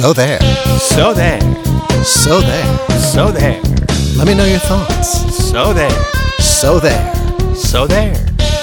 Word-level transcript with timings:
So 0.00 0.12
there. 0.12 0.38
So 0.78 1.12
there. 1.12 1.40
So 2.04 2.40
there. 2.40 2.88
So 3.00 3.32
there. 3.32 3.60
Let 4.16 4.28
me 4.28 4.34
know 4.34 4.44
your 4.44 4.60
thoughts. 4.60 5.36
So 5.50 5.72
there. 5.72 5.90
So 6.38 6.78
there. 6.78 7.12
So 7.56 7.84
there. 7.88 8.14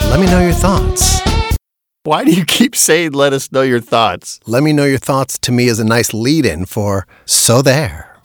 Let 0.03 0.21
me 0.21 0.27
know 0.27 0.39
your 0.39 0.53
thoughts. 0.53 1.19
Why 2.03 2.23
do 2.23 2.31
you 2.31 2.45
keep 2.45 2.73
saying 2.73 3.11
let 3.11 3.33
us 3.33 3.51
know 3.51 3.63
your 3.63 3.81
thoughts? 3.81 4.39
Let 4.45 4.63
me 4.63 4.71
know 4.71 4.85
your 4.85 4.97
thoughts 4.97 5.37
to 5.39 5.51
me 5.51 5.67
is 5.67 5.77
a 5.77 5.83
nice 5.83 6.13
lead 6.13 6.45
in 6.45 6.63
for 6.65 7.05
So 7.25 7.61
there. 7.61 8.15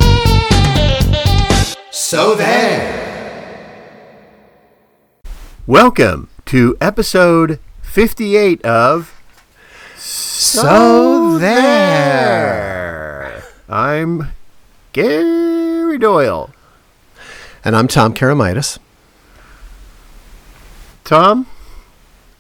So 1.91 2.37
there. 2.37 3.91
Welcome 5.67 6.29
to 6.47 6.77
episode 6.81 7.59
58 7.83 8.65
of 8.65 9.21
So 9.97 11.39
there. 11.39 12.80
I'm 13.73 14.33
Gary 14.93 15.97
Doyle. 15.97 16.51
And 17.65 17.77
I'm 17.77 17.87
Tom 17.87 18.13
Karamitis. 18.13 18.81
Tom, 21.05 21.47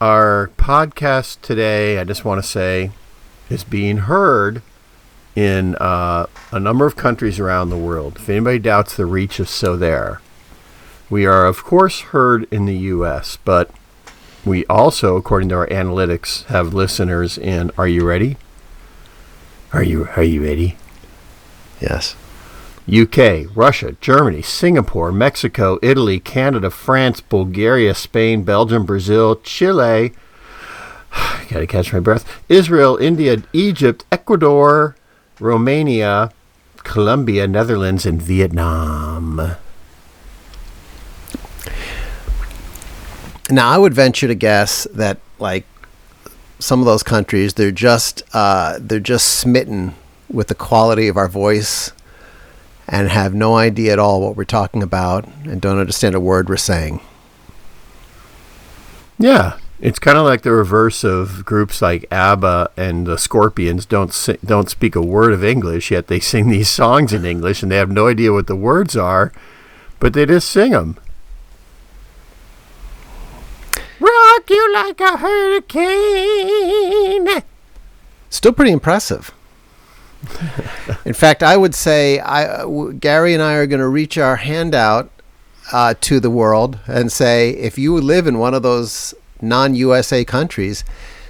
our 0.00 0.50
podcast 0.56 1.40
today, 1.40 2.00
I 2.00 2.04
just 2.04 2.24
want 2.24 2.42
to 2.42 2.48
say, 2.48 2.90
is 3.48 3.62
being 3.62 3.98
heard 3.98 4.62
in 5.36 5.76
uh, 5.76 6.26
a 6.50 6.58
number 6.58 6.84
of 6.84 6.96
countries 6.96 7.38
around 7.38 7.70
the 7.70 7.78
world. 7.78 8.16
If 8.16 8.28
anybody 8.28 8.58
doubts 8.58 8.96
the 8.96 9.06
reach 9.06 9.38
of 9.38 9.48
So 9.48 9.76
There, 9.76 10.20
we 11.08 11.26
are, 11.26 11.46
of 11.46 11.62
course, 11.62 12.00
heard 12.00 12.52
in 12.52 12.66
the 12.66 12.76
U.S., 12.76 13.38
but 13.44 13.70
we 14.44 14.66
also, 14.66 15.14
according 15.14 15.50
to 15.50 15.54
our 15.54 15.68
analytics, 15.68 16.44
have 16.46 16.74
listeners 16.74 17.38
in. 17.38 17.70
Are 17.78 17.86
you 17.86 18.04
ready? 18.04 18.36
Are 19.72 19.84
you 19.84 20.08
Are 20.16 20.24
you 20.24 20.42
ready? 20.42 20.76
Yes. 21.80 22.16
UK, 22.90 23.46
Russia, 23.54 23.92
Germany, 24.00 24.42
Singapore, 24.42 25.12
Mexico, 25.12 25.78
Italy, 25.82 26.18
Canada, 26.18 26.70
France, 26.70 27.20
Bulgaria, 27.20 27.94
Spain, 27.94 28.42
Belgium, 28.42 28.84
Brazil, 28.84 29.36
Chile. 29.36 30.12
Gotta 31.48 31.66
catch 31.66 31.92
my 31.92 32.00
breath. 32.00 32.42
Israel, 32.48 32.96
India, 32.96 33.42
Egypt, 33.52 34.04
Ecuador, 34.10 34.96
Romania, 35.38 36.32
Colombia, 36.78 37.46
Netherlands, 37.46 38.04
and 38.06 38.20
Vietnam. 38.20 39.56
Now, 43.50 43.68
I 43.68 43.78
would 43.78 43.94
venture 43.94 44.28
to 44.28 44.34
guess 44.34 44.86
that, 44.92 45.18
like, 45.38 45.64
some 46.58 46.80
of 46.80 46.86
those 46.86 47.02
countries, 47.02 47.54
they're 47.54 47.70
just 47.72 48.22
uh, 48.32 48.78
they're 48.80 49.00
just 49.00 49.26
smitten 49.28 49.94
with 50.30 50.48
the 50.48 50.54
quality 50.54 51.08
of 51.08 51.16
our 51.16 51.28
voice 51.28 51.92
and 52.86 53.08
have 53.08 53.34
no 53.34 53.56
idea 53.56 53.92
at 53.92 53.98
all 53.98 54.20
what 54.20 54.36
we're 54.36 54.44
talking 54.44 54.82
about 54.82 55.26
and 55.44 55.60
don't 55.60 55.78
understand 55.78 56.14
a 56.14 56.20
word 56.20 56.48
we're 56.48 56.56
saying. 56.56 57.00
Yeah, 59.18 59.58
it's 59.80 59.98
kind 59.98 60.18
of 60.18 60.24
like 60.24 60.42
the 60.42 60.52
reverse 60.52 61.04
of 61.04 61.44
groups 61.44 61.80
like 61.80 62.06
ABBA 62.10 62.70
and 62.76 63.06
the 63.06 63.16
Scorpions 63.18 63.86
don't 63.86 64.28
don't 64.44 64.68
speak 64.68 64.96
a 64.96 65.02
word 65.02 65.32
of 65.32 65.44
English 65.44 65.90
yet 65.90 66.08
they 66.08 66.20
sing 66.20 66.48
these 66.48 66.68
songs 66.68 67.12
in 67.12 67.24
English 67.24 67.62
and 67.62 67.70
they 67.70 67.76
have 67.76 67.90
no 67.90 68.08
idea 68.08 68.32
what 68.32 68.46
the 68.46 68.56
words 68.56 68.96
are, 68.96 69.32
but 69.98 70.12
they 70.12 70.26
just 70.26 70.50
sing 70.50 70.72
them. 70.72 70.98
Rock 74.00 74.50
you 74.50 74.72
like 74.72 75.00
a 75.00 75.18
hurricane. 75.18 75.68
Still 78.30 78.52
pretty 78.52 78.72
impressive. 78.72 79.32
In 81.04 81.14
fact, 81.14 81.42
I 81.42 81.56
would 81.56 81.74
say 81.74 82.20
I, 82.20 82.64
Gary 82.98 83.34
and 83.34 83.42
I 83.42 83.54
are 83.54 83.66
going 83.66 83.80
to 83.80 83.88
reach 83.88 84.18
our 84.18 84.36
hand 84.36 84.74
out 84.74 85.10
uh, 85.72 85.94
to 86.02 86.20
the 86.20 86.30
world 86.30 86.78
and 86.86 87.10
say, 87.10 87.50
if 87.50 87.78
you 87.78 87.98
live 88.00 88.26
in 88.26 88.38
one 88.38 88.54
of 88.54 88.62
those 88.62 89.14
non-USA 89.40 90.24
countries, 90.24 90.84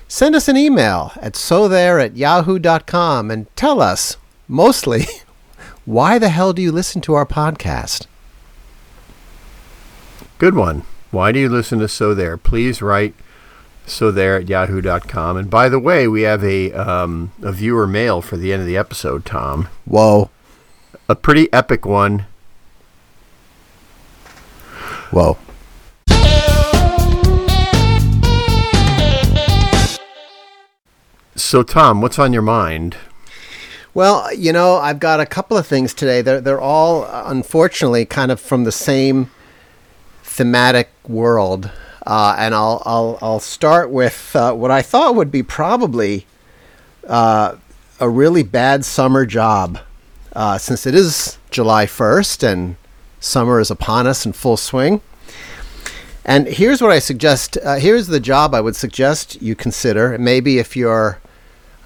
send 0.08 0.34
us 0.34 0.48
an 0.48 0.56
email 0.56 1.12
at 1.20 1.36
so 1.36 1.68
there 1.68 1.98
at 1.98 2.16
yahoo.com 2.16 3.30
and 3.30 3.54
tell 3.56 3.80
us, 3.80 4.16
mostly, 4.48 5.06
why 5.84 6.18
the 6.18 6.30
hell 6.30 6.52
do 6.52 6.62
you 6.62 6.72
listen 6.72 7.00
to 7.02 7.14
our 7.14 7.26
podcast? 7.26 8.06
Good 10.38 10.54
one. 10.54 10.84
Why 11.10 11.32
do 11.32 11.38
you 11.38 11.48
listen 11.48 11.78
to 11.80 11.88
So 11.88 12.14
There? 12.14 12.36
Please 12.36 12.80
write 12.80 13.14
so 13.90 14.10
there 14.10 14.36
at 14.36 14.48
yahoo.com. 14.48 15.36
And 15.36 15.50
by 15.50 15.68
the 15.68 15.78
way, 15.78 16.06
we 16.08 16.22
have 16.22 16.42
a 16.44 16.72
um, 16.72 17.32
a 17.42 17.52
viewer 17.52 17.86
mail 17.86 18.20
for 18.22 18.36
the 18.36 18.52
end 18.52 18.60
of 18.62 18.66
the 18.66 18.76
episode, 18.76 19.24
Tom. 19.24 19.68
Whoa, 19.84 20.30
A 21.08 21.14
pretty 21.14 21.52
epic 21.52 21.84
one. 21.84 22.26
whoa. 25.10 25.36
So, 31.36 31.62
Tom, 31.62 32.00
what's 32.00 32.18
on 32.18 32.32
your 32.32 32.42
mind? 32.42 32.96
Well, 33.94 34.32
you 34.34 34.52
know, 34.52 34.76
I've 34.76 35.00
got 35.00 35.20
a 35.20 35.26
couple 35.26 35.56
of 35.56 35.66
things 35.66 35.94
today. 35.94 36.22
They're 36.22 36.40
they're 36.40 36.60
all 36.60 37.04
uh, 37.04 37.24
unfortunately 37.26 38.04
kind 38.04 38.30
of 38.30 38.38
from 38.40 38.64
the 38.64 38.72
same 38.72 39.30
thematic 40.22 40.90
world, 41.08 41.70
uh, 42.06 42.34
and 42.38 42.54
I'll 42.54 42.82
I'll 42.84 43.18
I'll 43.20 43.40
start 43.40 43.90
with 43.90 44.34
uh, 44.34 44.52
what 44.54 44.70
I 44.70 44.82
thought 44.82 45.14
would 45.14 45.30
be 45.30 45.42
probably 45.42 46.26
uh, 47.06 47.56
a 47.98 48.08
really 48.08 48.42
bad 48.42 48.84
summer 48.84 49.26
job, 49.26 49.78
uh, 50.32 50.58
since 50.58 50.86
it 50.86 50.94
is 50.94 51.38
July 51.50 51.86
first 51.86 52.42
and 52.42 52.76
summer 53.18 53.60
is 53.60 53.70
upon 53.70 54.06
us 54.06 54.24
in 54.24 54.32
full 54.32 54.56
swing. 54.56 55.00
And 56.24 56.46
here's 56.46 56.80
what 56.80 56.90
I 56.90 56.98
suggest. 56.98 57.58
Uh, 57.62 57.76
here's 57.76 58.06
the 58.06 58.20
job 58.20 58.54
I 58.54 58.60
would 58.60 58.76
suggest 58.76 59.40
you 59.42 59.54
consider. 59.54 60.16
Maybe 60.18 60.58
if 60.58 60.76
you're 60.76 61.18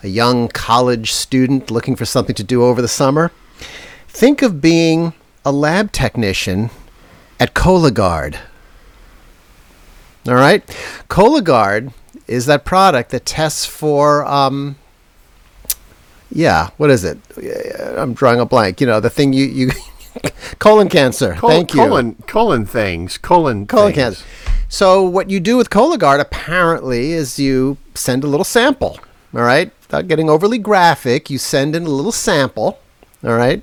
a 0.02 0.08
young 0.08 0.48
college 0.48 1.12
student 1.12 1.70
looking 1.70 1.96
for 1.96 2.04
something 2.04 2.34
to 2.34 2.44
do 2.44 2.62
over 2.62 2.82
the 2.82 2.88
summer, 2.88 3.31
think 4.08 4.42
of 4.42 4.60
being 4.60 5.14
a 5.44 5.52
lab 5.52 5.92
technician 5.92 6.70
at 7.41 7.54
Cologuard. 7.54 8.38
All 10.27 10.35
right? 10.35 10.67
Cologuard 11.09 11.93
is 12.27 12.47
that 12.47 12.65
product 12.65 13.11
that 13.11 13.27
tests 13.27 13.67
for, 13.67 14.25
um, 14.25 14.77
yeah, 16.31 16.71
what 16.79 16.91
is 16.91 17.05
it? 17.05 17.19
I'm 17.97 18.15
drawing 18.15 18.41
a 18.41 18.47
blank. 18.47 18.81
You 18.81 18.87
know, 18.87 19.01
the 19.01 19.11
thing 19.11 19.33
you, 19.33 19.45
you 19.45 19.71
colon 20.59 20.89
cancer. 20.89 21.35
Col- 21.35 21.51
Thank 21.51 21.75
you 21.75 21.81
Colon, 21.81 22.15
colon 22.27 22.65
things. 22.67 23.19
Colon, 23.19 23.67
colon 23.67 23.93
things. 23.93 23.97
cancer. 23.97 24.25
So 24.69 25.03
what 25.05 25.31
you 25.31 25.39
do 25.41 25.57
with 25.57 25.71
Cologuard 25.71 26.21
apparently 26.21 27.12
is 27.12 27.39
you 27.39 27.77
send 27.95 28.25
a 28.25 28.27
little 28.27 28.45
sample. 28.45 28.99
All 29.35 29.43
right, 29.43 29.71
without 29.83 30.06
getting 30.09 30.31
overly 30.31 30.59
graphic, 30.59 31.29
you 31.29 31.39
send 31.39 31.75
in 31.77 31.85
a 31.85 31.89
little 31.91 32.12
sample. 32.12 32.79
All 33.25 33.35
right, 33.35 33.62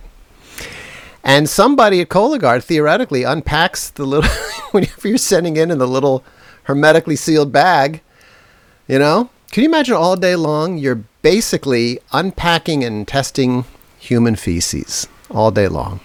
and 1.24 1.50
somebody 1.50 2.02
at 2.02 2.10
Cologuard 2.10 2.64
theoretically 2.64 3.24
unpacks 3.24 3.90
the 3.90 4.06
little 4.06 4.30
whenever 4.72 5.08
you're 5.08 5.18
sending 5.18 5.56
in 5.58 5.72
in 5.72 5.78
the 5.80 5.88
little 5.88 6.24
hermetically 6.72 7.18
sealed 7.18 7.52
bag. 7.52 8.00
You 8.88 8.98
know, 8.98 9.30
can 9.52 9.64
you 9.64 9.70
imagine 9.70 9.96
all 9.96 10.16
day 10.16 10.38
long 10.38 10.78
you're 10.78 11.04
basically 11.22 12.00
unpacking 12.14 12.82
and 12.84 13.06
testing 13.06 13.66
human 14.00 14.38
feces 14.38 15.08
all 15.30 15.52
day 15.52 15.68
long? 15.68 16.00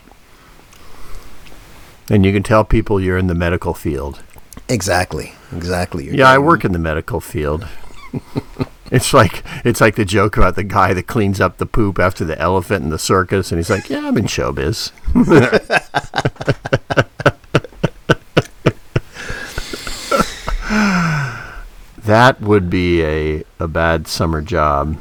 And 2.10 2.26
you 2.26 2.32
can 2.32 2.43
tell 2.43 2.65
people 2.65 3.00
you're 3.00 3.16
in 3.16 3.28
the 3.28 3.34
medical 3.34 3.75
field. 3.75 4.22
Exactly, 4.69 5.34
exactly. 5.55 6.06
You're 6.06 6.15
Yeah, 6.15 6.31
I 6.31 6.38
work 6.38 6.65
in 6.65 6.72
the 6.72 6.78
medical 6.81 7.21
field. 7.21 7.66
it's 8.91 9.15
like 9.15 9.44
it's 9.65 9.81
like 9.81 9.94
the 9.94 10.05
joke 10.05 10.37
about 10.37 10.56
the 10.56 10.64
guy 10.64 10.94
that 10.94 11.06
cleans 11.06 11.40
up 11.40 11.58
the 11.58 11.67
poop 11.67 12.00
after 12.00 12.25
the 12.25 12.38
elephant 12.40 12.82
in 12.82 12.90
the 12.90 12.99
circus, 12.99 13.52
and 13.52 13.58
he's 13.58 13.70
like, 13.70 13.88
"Yeah, 13.90 14.06
I'm 14.06 14.17
in 14.17 14.25
showbiz." 14.25 14.90
that 22.06 22.41
would 22.41 22.70
be 22.70 23.03
a 23.03 23.44
a 23.58 23.69
bad 23.69 24.08
summer 24.08 24.41
job. 24.43 24.97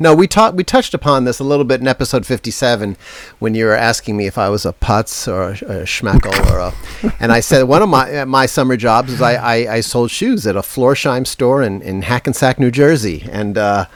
No, 0.00 0.12
we 0.12 0.26
talked. 0.26 0.56
We 0.56 0.64
touched 0.64 0.92
upon 0.92 1.24
this 1.24 1.38
a 1.38 1.44
little 1.44 1.64
bit 1.64 1.80
in 1.80 1.86
episode 1.86 2.26
fifty-seven, 2.26 2.96
when 3.38 3.54
you 3.54 3.64
were 3.64 3.76
asking 3.76 4.16
me 4.16 4.26
if 4.26 4.36
I 4.36 4.48
was 4.48 4.66
a 4.66 4.72
putz 4.72 5.28
or 5.28 5.50
a, 5.50 5.82
a 5.82 5.84
schmeckle 5.84 6.34
or 6.50 6.58
a, 6.58 7.14
and 7.20 7.30
I 7.30 7.38
said 7.40 7.62
one 7.62 7.80
of 7.80 7.88
my 7.88 8.24
my 8.24 8.46
summer 8.46 8.76
jobs 8.76 9.12
is 9.12 9.22
I, 9.22 9.34
I, 9.34 9.74
I 9.74 9.80
sold 9.80 10.10
shoes 10.10 10.46
at 10.48 10.56
a 10.56 10.62
Florsheim 10.62 11.24
store 11.26 11.62
in, 11.62 11.80
in 11.80 12.02
Hackensack, 12.02 12.58
New 12.58 12.72
Jersey. 12.72 13.28
And 13.30 13.56
uh, 13.56 13.86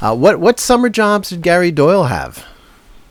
uh, 0.00 0.14
what 0.14 0.38
what 0.38 0.60
summer 0.60 0.88
jobs 0.88 1.30
did 1.30 1.42
Gary 1.42 1.72
Doyle 1.72 2.04
have? 2.04 2.46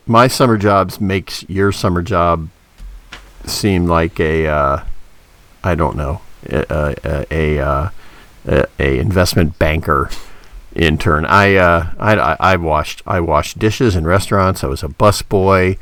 My 0.06 0.28
summer 0.28 0.58
jobs 0.58 1.02
makes 1.02 1.44
your 1.50 1.74
summer 1.74 2.02
job 2.02 2.48
seem 3.46 3.88
like 3.88 4.22
a 4.22 4.48
uh, 4.48 4.84
I 5.66 5.76
don't 5.76 5.98
know 5.98 6.22
a 6.50 6.96
a, 7.04 7.26
a, 7.32 7.60
uh, 7.60 7.90
a, 8.48 8.66
a 8.80 9.00
investment 9.00 9.60
banker 9.60 10.10
intern. 10.76 11.26
I, 11.26 11.56
uh, 11.56 11.90
I, 12.00 12.38
I 12.40 12.56
washed 12.56 13.02
I 13.06 13.20
washed 13.20 13.60
dishes 13.60 13.96
in 13.96 14.06
restaurants. 14.06 14.64
I 14.64 14.68
was 14.68 14.84
a 14.84 14.88
busboy. 14.88 15.78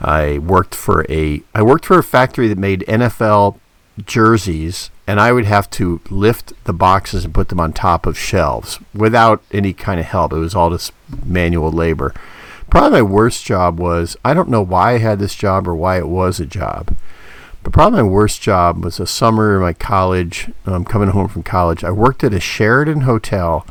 I 0.00 0.38
worked 0.38 0.74
for 0.74 1.06
a 1.08 1.42
I 1.54 1.62
worked 1.62 1.86
for 1.86 1.98
a 1.98 2.04
factory 2.04 2.48
that 2.48 2.58
made 2.58 2.84
NFL 2.88 3.58
jerseys, 4.04 4.90
and 5.06 5.20
I 5.20 5.32
would 5.32 5.44
have 5.44 5.70
to 5.70 6.00
lift 6.10 6.52
the 6.64 6.72
boxes 6.72 7.24
and 7.24 7.34
put 7.34 7.48
them 7.48 7.60
on 7.60 7.72
top 7.72 8.06
of 8.06 8.18
shelves 8.18 8.78
without 8.94 9.42
any 9.52 9.72
kind 9.72 10.00
of 10.00 10.06
help. 10.06 10.32
It 10.32 10.38
was 10.38 10.54
all 10.54 10.70
just 10.70 10.92
manual 11.24 11.70
labor. 11.70 12.14
Probably 12.68 12.90
my 12.90 13.02
worst 13.02 13.44
job 13.44 13.78
was 13.78 14.16
I 14.24 14.34
don't 14.34 14.48
know 14.48 14.62
why 14.62 14.94
I 14.94 14.98
had 14.98 15.18
this 15.18 15.34
job 15.34 15.68
or 15.68 15.74
why 15.74 15.98
it 15.98 16.08
was 16.08 16.40
a 16.40 16.46
job. 16.46 16.96
But 17.62 17.72
probably 17.72 18.02
my 18.02 18.08
worst 18.08 18.42
job 18.42 18.84
was 18.84 18.98
a 18.98 19.06
summer 19.06 19.56
in 19.56 19.62
my 19.62 19.72
college, 19.72 20.50
um, 20.66 20.84
coming 20.84 21.10
home 21.10 21.28
from 21.28 21.42
college. 21.42 21.84
I 21.84 21.90
worked 21.90 22.24
at 22.24 22.34
a 22.34 22.40
Sheraton 22.40 23.02
hotel 23.02 23.66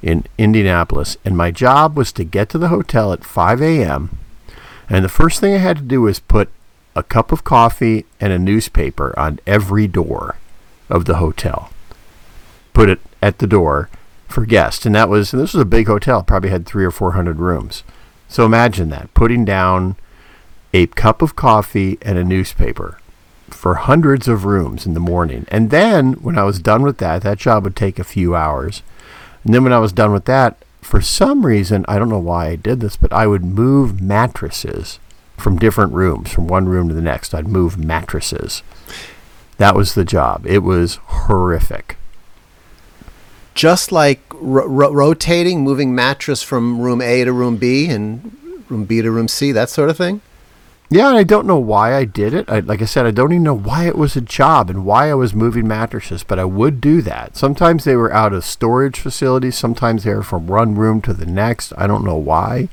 in 0.00 0.24
Indianapolis, 0.38 1.16
and 1.24 1.36
my 1.36 1.50
job 1.50 1.96
was 1.96 2.12
to 2.12 2.24
get 2.24 2.48
to 2.50 2.58
the 2.58 2.68
hotel 2.68 3.12
at 3.12 3.24
5 3.24 3.60
a.m. 3.62 4.18
And 4.88 5.04
the 5.04 5.08
first 5.08 5.40
thing 5.40 5.54
I 5.54 5.58
had 5.58 5.78
to 5.78 5.82
do 5.82 6.02
was 6.02 6.20
put 6.20 6.50
a 6.94 7.02
cup 7.02 7.32
of 7.32 7.44
coffee 7.44 8.04
and 8.20 8.32
a 8.32 8.38
newspaper 8.38 9.18
on 9.18 9.38
every 9.46 9.88
door 9.88 10.36
of 10.88 11.06
the 11.06 11.16
hotel. 11.16 11.70
Put 12.74 12.88
it 12.88 13.00
at 13.20 13.38
the 13.38 13.46
door 13.46 13.88
for 14.28 14.46
guests, 14.46 14.86
and 14.86 14.94
that 14.94 15.08
was 15.08 15.32
and 15.32 15.42
this 15.42 15.54
was 15.54 15.62
a 15.62 15.66
big 15.66 15.86
hotel, 15.86 16.22
probably 16.22 16.50
had 16.50 16.66
three 16.66 16.84
or 16.84 16.90
four 16.90 17.12
hundred 17.12 17.38
rooms. 17.38 17.82
So 18.28 18.44
imagine 18.44 18.88
that 18.90 19.12
putting 19.14 19.44
down 19.44 19.96
a 20.72 20.86
cup 20.88 21.22
of 21.22 21.36
coffee 21.36 21.98
and 22.02 22.18
a 22.18 22.24
newspaper 22.24 22.98
for 23.62 23.74
hundreds 23.76 24.26
of 24.26 24.44
rooms 24.44 24.86
in 24.86 24.92
the 24.92 24.98
morning. 24.98 25.46
And 25.46 25.70
then 25.70 26.14
when 26.14 26.36
I 26.36 26.42
was 26.42 26.58
done 26.58 26.82
with 26.82 26.98
that, 26.98 27.22
that 27.22 27.38
job 27.38 27.62
would 27.62 27.76
take 27.76 28.00
a 28.00 28.02
few 28.02 28.34
hours. 28.34 28.82
And 29.44 29.54
then 29.54 29.62
when 29.62 29.72
I 29.72 29.78
was 29.78 29.92
done 29.92 30.12
with 30.12 30.24
that, 30.24 30.56
for 30.80 31.00
some 31.00 31.46
reason, 31.46 31.84
I 31.86 31.96
don't 31.96 32.08
know 32.08 32.18
why 32.18 32.48
I 32.48 32.56
did 32.56 32.80
this, 32.80 32.96
but 32.96 33.12
I 33.12 33.28
would 33.28 33.44
move 33.44 34.02
mattresses 34.02 34.98
from 35.36 35.60
different 35.60 35.92
rooms, 35.92 36.32
from 36.32 36.48
one 36.48 36.68
room 36.68 36.88
to 36.88 36.94
the 36.94 37.00
next. 37.00 37.36
I'd 37.36 37.46
move 37.46 37.78
mattresses. 37.78 38.64
That 39.58 39.76
was 39.76 39.94
the 39.94 40.04
job. 40.04 40.44
It 40.44 40.64
was 40.64 40.96
horrific. 40.96 41.96
Just 43.54 43.92
like 43.92 44.22
ro- 44.34 44.66
ro- 44.66 44.92
rotating, 44.92 45.60
moving 45.60 45.94
mattress 45.94 46.42
from 46.42 46.80
room 46.80 47.00
A 47.00 47.22
to 47.22 47.32
room 47.32 47.58
B 47.58 47.86
and 47.86 48.36
room 48.68 48.86
B 48.86 49.02
to 49.02 49.10
room 49.12 49.28
C, 49.28 49.52
that 49.52 49.70
sort 49.70 49.88
of 49.88 49.96
thing? 49.96 50.20
Yeah, 50.92 51.08
and 51.08 51.16
I 51.16 51.22
don't 51.22 51.46
know 51.46 51.56
why 51.58 51.94
I 51.94 52.04
did 52.04 52.34
it. 52.34 52.50
I, 52.50 52.60
like 52.60 52.82
I 52.82 52.84
said, 52.84 53.06
I 53.06 53.12
don't 53.12 53.32
even 53.32 53.44
know 53.44 53.56
why 53.56 53.86
it 53.86 53.96
was 53.96 54.14
a 54.14 54.20
job 54.20 54.68
and 54.68 54.84
why 54.84 55.10
I 55.10 55.14
was 55.14 55.32
moving 55.32 55.66
mattresses, 55.66 56.22
but 56.22 56.38
I 56.38 56.44
would 56.44 56.82
do 56.82 57.00
that. 57.00 57.34
Sometimes 57.34 57.84
they 57.84 57.96
were 57.96 58.12
out 58.12 58.34
of 58.34 58.44
storage 58.44 59.00
facilities, 59.00 59.56
sometimes 59.56 60.04
they 60.04 60.12
were 60.12 60.22
from 60.22 60.46
one 60.46 60.74
room 60.74 61.00
to 61.02 61.14
the 61.14 61.24
next. 61.24 61.72
I 61.78 61.86
don't 61.86 62.04
know 62.04 62.18
why. 62.18 62.68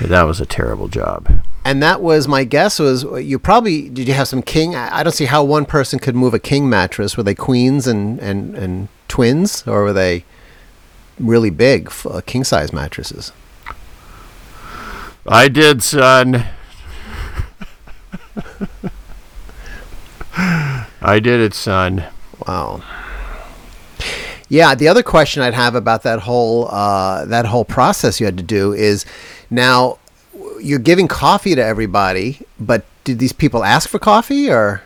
But 0.00 0.08
that 0.08 0.24
was 0.24 0.40
a 0.40 0.46
terrible 0.46 0.88
job. 0.88 1.40
And 1.64 1.80
that 1.84 2.00
was 2.00 2.26
my 2.26 2.42
guess 2.42 2.80
was 2.80 3.04
you 3.24 3.38
probably 3.38 3.88
did 3.88 4.08
you 4.08 4.14
have 4.14 4.26
some 4.26 4.42
king 4.42 4.74
I 4.74 5.04
don't 5.04 5.12
see 5.12 5.26
how 5.26 5.44
one 5.44 5.66
person 5.66 6.00
could 6.00 6.16
move 6.16 6.34
a 6.34 6.40
king 6.40 6.68
mattress. 6.68 7.16
Were 7.16 7.22
they 7.22 7.36
queens 7.36 7.86
and 7.86 8.18
and 8.18 8.56
and 8.56 8.88
twins 9.06 9.64
or 9.68 9.84
were 9.84 9.92
they 9.92 10.24
really 11.20 11.50
big 11.50 11.92
uh, 12.04 12.22
king 12.26 12.42
size 12.42 12.72
mattresses? 12.72 13.32
I 15.28 15.48
did, 15.48 15.82
son. 15.82 16.44
I 20.36 21.20
did 21.20 21.40
it, 21.40 21.54
son. 21.54 22.04
Wow. 22.46 22.82
Yeah, 24.48 24.74
the 24.74 24.88
other 24.88 25.02
question 25.02 25.42
I'd 25.42 25.54
have 25.54 25.74
about 25.74 26.02
that 26.04 26.20
whole 26.20 26.68
uh, 26.70 27.24
that 27.26 27.46
whole 27.46 27.64
process 27.64 28.20
you 28.20 28.26
had 28.26 28.36
to 28.36 28.42
do 28.42 28.72
is 28.72 29.04
now 29.50 29.98
you're 30.60 30.78
giving 30.78 31.08
coffee 31.08 31.54
to 31.54 31.64
everybody, 31.64 32.40
but 32.58 32.84
did 33.04 33.18
these 33.18 33.32
people 33.32 33.64
ask 33.64 33.88
for 33.88 33.98
coffee 33.98 34.50
or? 34.50 34.82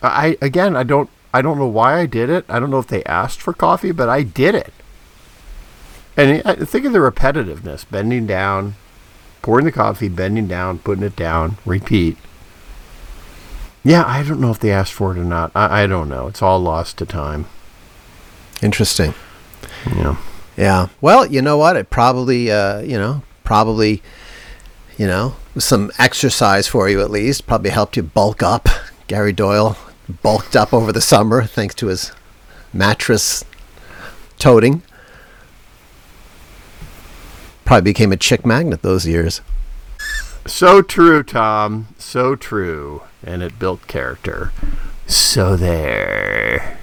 I 0.00 0.38
again, 0.40 0.76
I 0.76 0.84
don't 0.84 1.10
I 1.34 1.42
don't 1.42 1.58
know 1.58 1.66
why 1.66 1.98
I 1.98 2.06
did 2.06 2.30
it. 2.30 2.44
I 2.48 2.60
don't 2.60 2.70
know 2.70 2.78
if 2.78 2.86
they 2.86 3.02
asked 3.04 3.42
for 3.42 3.52
coffee, 3.52 3.92
but 3.92 4.08
I 4.08 4.22
did 4.22 4.54
it. 4.54 4.72
And 6.16 6.42
I 6.44 6.54
think 6.56 6.84
of 6.84 6.92
the 6.92 6.98
repetitiveness, 6.98 7.88
bending 7.88 8.26
down, 8.26 8.74
pouring 9.42 9.64
the 9.64 9.72
coffee, 9.72 10.08
bending 10.08 10.48
down, 10.48 10.80
putting 10.80 11.04
it 11.04 11.16
down, 11.16 11.58
repeat. 11.64 12.16
Yeah, 13.88 14.04
I 14.06 14.22
don't 14.22 14.38
know 14.38 14.50
if 14.50 14.58
they 14.58 14.70
asked 14.70 14.92
for 14.92 15.12
it 15.12 15.18
or 15.18 15.24
not. 15.24 15.50
I, 15.54 15.84
I 15.84 15.86
don't 15.86 16.10
know. 16.10 16.26
It's 16.26 16.42
all 16.42 16.58
lost 16.58 16.98
to 16.98 17.06
time. 17.06 17.46
Interesting. 18.62 19.14
Yeah. 19.86 20.16
Yeah. 20.58 20.88
Well, 21.00 21.24
you 21.24 21.40
know 21.40 21.56
what? 21.56 21.74
It 21.74 21.88
probably, 21.88 22.50
uh, 22.50 22.80
you 22.80 22.98
know, 22.98 23.22
probably, 23.44 24.02
you 24.98 25.06
know, 25.06 25.36
some 25.56 25.90
exercise 25.98 26.68
for 26.68 26.90
you 26.90 27.00
at 27.00 27.10
least. 27.10 27.46
Probably 27.46 27.70
helped 27.70 27.96
you 27.96 28.02
bulk 28.02 28.42
up. 28.42 28.68
Gary 29.06 29.32
Doyle 29.32 29.78
bulked 30.20 30.54
up 30.54 30.74
over 30.74 30.92
the 30.92 31.00
summer 31.00 31.44
thanks 31.44 31.74
to 31.76 31.86
his 31.86 32.12
mattress 32.74 33.42
toting. 34.38 34.82
Probably 37.64 37.90
became 37.90 38.12
a 38.12 38.18
chick 38.18 38.44
magnet 38.44 38.82
those 38.82 39.06
years. 39.06 39.40
So 40.44 40.82
true, 40.82 41.22
Tom. 41.22 41.88
So 41.96 42.36
true. 42.36 43.00
And 43.24 43.42
it 43.42 43.58
built 43.58 43.86
character. 43.86 44.52
So 45.06 45.56
there. 45.56 46.78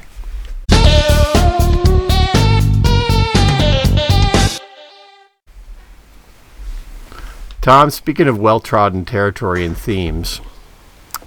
Tom, 7.62 7.90
speaking 7.90 8.28
of 8.28 8.38
well 8.38 8.60
trodden 8.60 9.06
territory 9.06 9.66
and 9.66 9.76
themes, 9.76 10.40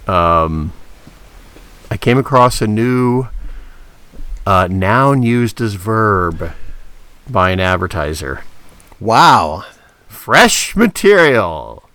um, 0.07 0.73
I 1.91 1.97
came 1.97 2.17
across 2.17 2.63
a 2.63 2.69
new 2.69 3.27
uh, 4.47 4.69
noun 4.71 5.23
used 5.23 5.61
as 5.61 5.75
verb 5.75 6.53
by 7.29 7.51
an 7.51 7.59
advertiser. 7.59 8.45
Wow. 9.01 9.65
Fresh 10.07 10.77
material. 10.77 11.88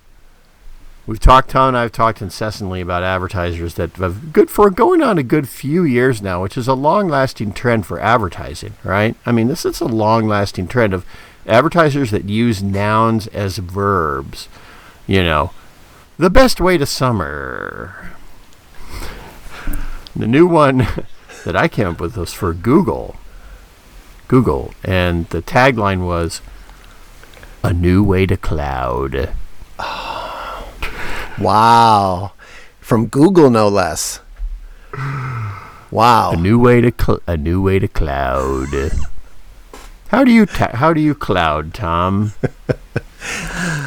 We've 1.06 1.20
talked, 1.20 1.50
Tom 1.50 1.70
and 1.70 1.78
I 1.78 1.82
have 1.82 1.92
talked 1.92 2.22
incessantly 2.22 2.80
about 2.80 3.04
advertisers 3.04 3.74
that 3.74 3.98
have 3.98 4.32
good 4.32 4.50
for 4.50 4.70
going 4.70 5.02
on 5.02 5.18
a 5.18 5.24
good 5.24 5.50
few 5.50 5.84
years 5.84 6.22
now, 6.22 6.42
which 6.42 6.58
is 6.58 6.68
a 6.70 6.74
long 6.74 7.10
lasting 7.10 7.52
trend 7.52 7.86
for 7.86 8.00
advertising, 8.00 8.76
right? 8.86 9.18
I 9.26 9.34
mean, 9.34 9.50
this 9.50 9.66
is 9.66 9.82
a 9.82 9.86
long 9.86 10.30
lasting 10.30 10.70
trend 10.70 10.94
of 10.94 11.06
advertisers 11.46 12.12
that 12.12 12.30
use 12.30 12.64
nouns 12.64 13.28
as 13.28 13.58
verbs. 13.58 14.48
You 15.06 15.24
know, 15.24 15.52
the 16.18 16.30
best 16.30 16.62
way 16.62 16.78
to 16.78 16.86
summer. 16.86 18.14
The 20.16 20.28
new 20.28 20.48
one 20.48 20.88
that 21.44 21.58
I 21.58 21.68
came 21.68 21.88
up 21.88 22.00
with 22.00 22.16
was 22.16 22.32
for 22.32 22.54
Google. 22.54 23.18
Google. 24.30 24.74
And 24.86 25.28
the 25.30 25.42
tagline 25.42 26.06
was 26.08 26.40
a 27.62 27.74
new 27.74 28.02
way 28.02 28.26
to 28.26 28.38
cloud. 28.38 29.34
Ah. 29.78 30.13
Wow. 31.40 32.34
From 32.80 33.08
Google, 33.08 33.50
no 33.50 33.68
less. 33.68 34.20
Wow. 35.92 36.32
A 36.32 36.36
new 36.38 36.60
way 36.60 36.82
to 36.82 36.92
cl- 36.92 37.22
a 37.28 37.38
new 37.38 37.62
way 37.62 37.80
to 37.80 37.88
cloud. 37.88 38.92
How 40.10 40.24
do 40.24 40.32
you 40.32 40.46
ta- 40.46 40.76
how 40.76 40.94
do 40.94 41.02
you 41.02 41.16
cloud, 41.16 41.74
Tom? 41.74 42.34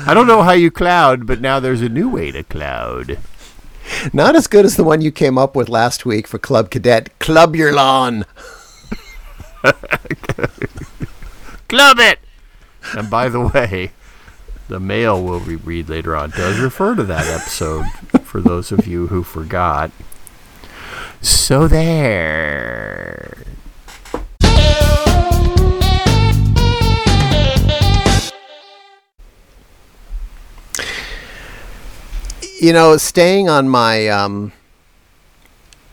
I 0.06 0.12
don't 0.14 0.26
know 0.26 0.42
how 0.42 0.52
you 0.52 0.70
cloud, 0.70 1.26
but 1.26 1.40
now 1.40 1.60
there's 1.60 1.82
a 1.82 1.88
new 1.88 2.08
way 2.08 2.32
to 2.32 2.42
cloud. 2.42 3.18
Not 4.12 4.34
as 4.34 4.46
good 4.46 4.64
as 4.64 4.76
the 4.76 4.84
one 4.84 5.00
you 5.00 5.12
came 5.12 5.38
up 5.38 5.54
with 5.54 5.68
last 5.68 6.04
week 6.06 6.26
for 6.26 6.38
Cub 6.38 6.70
Cadet. 6.70 7.16
Club 7.18 7.54
your 7.54 7.72
lawn. 7.72 8.24
Club 11.68 11.98
it. 11.98 12.18
And 12.96 13.10
by 13.10 13.28
the 13.28 13.40
way, 13.40 13.92
the 14.68 14.80
mail 14.80 15.22
we'll 15.22 15.40
re- 15.40 15.56
read 15.56 15.88
later 15.88 16.16
on 16.16 16.30
does 16.30 16.58
refer 16.58 16.94
to 16.94 17.04
that 17.04 17.26
episode 17.26 17.86
for 18.22 18.40
those 18.40 18.72
of 18.72 18.86
you 18.86 19.06
who 19.08 19.22
forgot. 19.22 19.90
So 21.20 21.68
there. 21.68 23.36
You 32.58 32.72
know, 32.72 32.96
staying 32.96 33.48
on 33.48 33.68
my 33.68 34.08
um, 34.08 34.52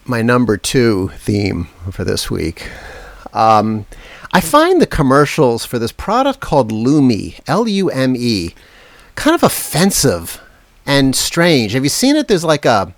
my 0.06 0.22
number 0.22 0.58
two 0.58 1.10
theme 1.18 1.65
for 1.92 2.03
this 2.03 2.32
week, 2.32 2.70
um, 3.34 3.86
I 4.36 4.42
find 4.42 4.82
the 4.82 4.88
commercials 4.88 5.63
for 5.63 5.78
this 5.78 5.92
product 5.92 6.40
called 6.40 6.72
Lume, 6.72 7.34
L 7.46 7.68
U 7.68 7.90
M 7.92 8.16
E, 8.16 8.56
kind 9.13 9.36
of 9.36 9.44
offensive 9.44 10.42
and 10.88 11.16
strange. 11.16 11.74
Have 11.74 11.84
you 11.84 11.90
seen 11.90 12.16
it? 12.16 12.28
There's 12.28 12.44
like 12.44 12.66
a 12.66 12.94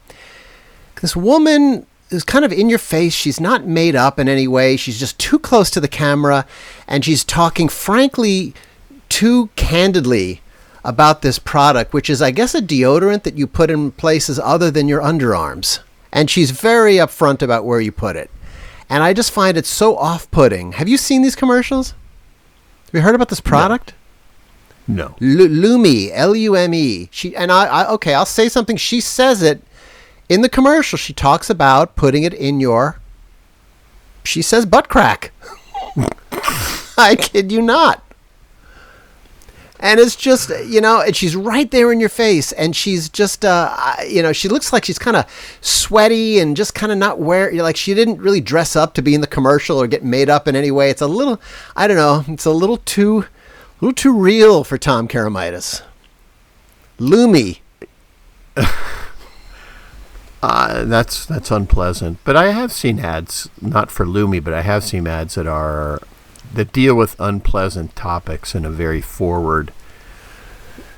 this 1.02 1.16
woman 1.16 1.86
is 2.10 2.24
kind 2.24 2.46
of 2.46 2.54
in 2.54 2.70
your 2.70 2.80
face. 2.80 3.14
She's 3.14 3.42
not 3.42 3.68
made 3.68 3.96
up 3.96 4.18
in 4.18 4.30
any 4.30 4.48
way. 4.48 4.78
She's 4.78 5.00
just 5.00 5.20
too 5.20 5.38
close 5.38 5.70
to 5.72 5.82
the 5.82 5.90
camera, 5.90 6.46
and 6.88 7.04
she's 7.04 7.26
talking 7.26 7.68
frankly 7.68 8.54
too 9.10 9.50
candidly 9.58 10.42
about 10.86 11.22
this 11.22 11.38
product, 11.38 11.94
which 11.94 12.10
is, 12.10 12.22
I 12.22 12.32
guess, 12.32 12.56
a 12.56 12.62
deodorant 12.62 13.24
that 13.24 13.38
you 13.38 13.46
put 13.46 13.70
in 13.70 13.92
places 13.92 14.40
other 14.40 14.72
than 14.72 14.88
your 14.88 15.02
underarms. 15.02 15.80
And 16.14 16.30
she's 16.30 16.52
very 16.52 16.96
upfront 16.96 17.42
about 17.42 17.66
where 17.66 17.82
you 17.82 17.92
put 17.92 18.16
it. 18.16 18.30
And 18.90 19.04
I 19.04 19.14
just 19.14 19.32
find 19.32 19.58
it 19.58 19.66
so 19.66 19.98
off 19.98 20.30
putting. 20.32 20.74
Have 20.74 20.88
you 20.88 20.98
seen 20.98 21.22
these 21.22 21.36
commercials? 21.36 21.92
Have 22.86 22.94
you 22.94 23.02
heard 23.02 23.16
about 23.16 23.30
this 23.30 23.42
product? 23.42 23.94
No. 24.88 25.16
Lume, 25.20 26.12
L 26.14 26.36
U 26.36 26.56
M 26.56 26.74
E. 26.74 27.10
She 27.12 27.36
and 27.36 27.52
I, 27.52 27.66
I. 27.66 27.90
Okay, 27.94 28.14
I'll 28.14 28.26
say 28.26 28.48
something. 28.48 28.78
She 28.78 29.02
says 29.02 29.42
it 29.42 29.64
in 30.30 30.42
the 30.42 30.50
commercial. 30.50 30.98
She 30.98 31.14
talks 31.14 31.50
about 31.50 31.96
putting 31.96 32.24
it 32.24 32.34
in 32.34 32.60
your. 32.60 33.00
She 34.24 34.42
says 34.42 34.66
butt 34.66 34.90
crack. 34.90 35.32
I 36.98 37.16
kid 37.16 37.52
you 37.52 37.62
not. 37.62 38.04
And 39.80 40.00
it's 40.00 40.16
just 40.16 40.50
you 40.66 40.80
know, 40.80 41.02
and 41.02 41.16
she's 41.16 41.36
right 41.36 41.70
there 41.70 41.92
in 41.92 42.00
your 42.00 42.10
face, 42.10 42.52
and 42.54 42.76
she's 42.76 43.10
just 43.10 43.44
uh, 43.44 43.96
you 44.08 44.22
know, 44.22 44.34
she 44.34 44.48
looks 44.48 44.72
like 44.72 44.86
she's 44.86 45.00
kind 45.00 45.18
of 45.18 45.26
sweaty 45.62 46.40
and 46.40 46.56
just 46.56 46.74
kind 46.74 46.92
of 46.92 46.98
not 46.98 47.20
wear 47.20 47.52
like 47.54 47.76
she 47.76 47.94
didn't 47.94 48.20
really 48.20 48.42
dress 48.42 48.76
up 48.76 48.94
to 48.96 49.02
be 49.02 49.14
in 49.14 49.22
the 49.22 49.28
commercial 49.28 49.82
or 49.82 49.88
get 49.88 50.04
made 50.04 50.30
up 50.30 50.48
in 50.48 50.56
any 50.56 50.72
way. 50.72 50.90
It's 50.90 51.02
a 51.02 51.08
little, 51.08 51.42
I 51.76 51.88
don't 51.88 51.98
know, 51.98 52.24
it's 52.28 52.46
a 52.46 52.52
little 52.52 52.78
too, 52.78 53.20
a 53.20 53.86
little 53.86 53.94
too 53.94 54.14
real 54.14 54.64
for 54.64 54.78
Tom 54.78 55.08
Karamitis. 55.08 55.82
Loomy. 57.00 57.60
Uh, 60.48 60.84
that's 60.86 61.26
that's 61.26 61.50
unpleasant. 61.50 62.20
But 62.24 62.36
I 62.36 62.52
have 62.52 62.72
seen 62.72 63.00
ads, 63.00 63.50
not 63.60 63.90
for 63.90 64.06
Lumi, 64.06 64.44
but 64.44 64.54
I 64.54 64.62
have 64.62 64.84
seen 64.84 65.08
ads 65.08 65.34
that 65.34 65.48
are 65.48 66.00
that 66.54 66.72
deal 66.72 66.96
with 66.96 67.20
unpleasant 67.20 67.96
topics 67.96 68.56
in 68.56 68.66
a 68.66 68.70
very 68.70 69.02
forward 69.02 69.72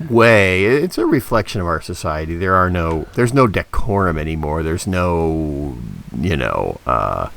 way. 0.09 0.65
It's 0.65 0.97
a 0.97 1.05
reflection 1.05 1.61
of 1.61 1.67
our 1.67 1.81
society. 1.81 2.35
There 2.35 2.55
are 2.55 2.69
no, 2.69 3.07
there's 3.15 3.33
no 3.33 3.47
decorum 3.47 4.17
anymore. 4.17 4.63
There's 4.63 4.87
no, 4.87 5.77
you 6.19 6.35
know, 6.35 6.79
uh, 6.85 7.29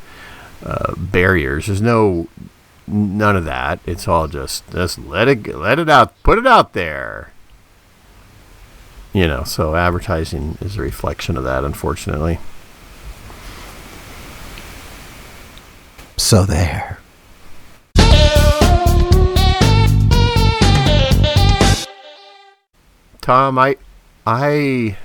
uh, 0.64 0.94
barriers. 0.96 1.66
There's 1.66 1.80
no 1.80 2.28
none 2.86 3.36
of 3.36 3.44
that. 3.44 3.80
It's 3.86 4.08
all 4.08 4.28
just 4.28 4.68
just 4.70 4.98
let 4.98 5.28
it 5.28 5.46
let 5.54 5.78
it 5.78 5.88
out, 5.88 6.20
put 6.22 6.38
it 6.38 6.46
out 6.46 6.72
there. 6.72 7.32
You 9.12 9.26
know, 9.26 9.42
so 9.42 9.74
advertising 9.74 10.56
is 10.60 10.76
a 10.76 10.82
reflection 10.82 11.36
of 11.36 11.44
that, 11.44 11.64
unfortunately. 11.64 12.38
So 16.16 16.44
there. 16.44 16.99
Tom, 23.30 23.60
I, 23.60 23.76
I, 24.26 24.98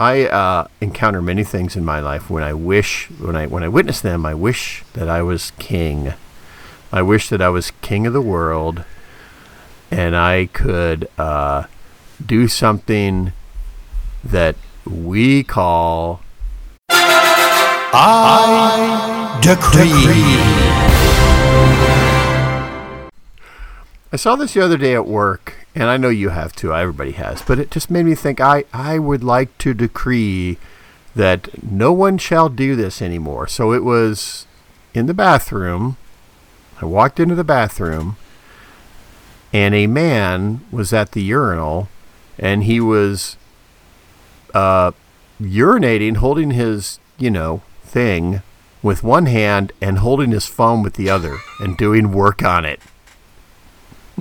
I 0.00 0.24
uh, 0.28 0.66
encounter 0.80 1.20
many 1.20 1.44
things 1.44 1.76
in 1.76 1.84
my 1.84 2.00
life 2.00 2.30
when 2.30 2.42
I 2.42 2.54
wish, 2.54 3.10
when 3.20 3.36
I 3.36 3.46
when 3.46 3.62
I 3.62 3.68
witness 3.68 4.00
them, 4.00 4.24
I 4.24 4.32
wish 4.32 4.82
that 4.94 5.10
I 5.10 5.20
was 5.20 5.52
king. 5.58 6.14
I 6.90 7.02
wish 7.02 7.28
that 7.28 7.42
I 7.42 7.50
was 7.50 7.72
king 7.82 8.06
of 8.06 8.14
the 8.14 8.22
world, 8.22 8.84
and 9.90 10.16
I 10.16 10.46
could 10.46 11.06
uh, 11.18 11.64
do 12.24 12.48
something 12.48 13.34
that 14.24 14.56
we 14.86 15.44
call 15.44 16.22
I 16.88 19.38
decree. 19.42 19.90
I 24.10 24.16
saw 24.16 24.34
this 24.36 24.54
the 24.54 24.62
other 24.62 24.78
day 24.78 24.94
at 24.94 25.06
work, 25.06 25.59
and 25.74 25.84
I 25.84 25.96
know 25.96 26.08
you 26.08 26.30
have 26.30 26.54
too. 26.54 26.74
Everybody 26.74 27.12
has, 27.12 27.42
but 27.42 27.58
it 27.58 27.70
just 27.70 27.90
made 27.90 28.06
me 28.06 28.14
think. 28.14 28.40
I 28.40 28.64
I 28.72 28.98
would 28.98 29.22
like 29.22 29.56
to 29.58 29.74
decree 29.74 30.58
that 31.14 31.62
no 31.62 31.92
one 31.92 32.18
shall 32.18 32.48
do 32.48 32.76
this 32.76 33.02
anymore. 33.02 33.46
So 33.46 33.72
it 33.72 33.84
was 33.84 34.46
in 34.94 35.06
the 35.06 35.14
bathroom. 35.14 35.96
I 36.80 36.86
walked 36.86 37.20
into 37.20 37.34
the 37.34 37.44
bathroom, 37.44 38.16
and 39.52 39.74
a 39.74 39.86
man 39.86 40.64
was 40.70 40.92
at 40.92 41.12
the 41.12 41.22
urinal, 41.22 41.88
and 42.38 42.64
he 42.64 42.80
was 42.80 43.36
uh, 44.54 44.92
urinating, 45.40 46.16
holding 46.16 46.50
his 46.52 46.98
you 47.18 47.30
know 47.30 47.62
thing 47.82 48.42
with 48.82 49.02
one 49.02 49.26
hand 49.26 49.72
and 49.80 49.98
holding 49.98 50.30
his 50.30 50.46
phone 50.46 50.82
with 50.82 50.94
the 50.94 51.10
other, 51.10 51.36
and 51.60 51.76
doing 51.76 52.12
work 52.12 52.42
on 52.42 52.64
it. 52.64 52.80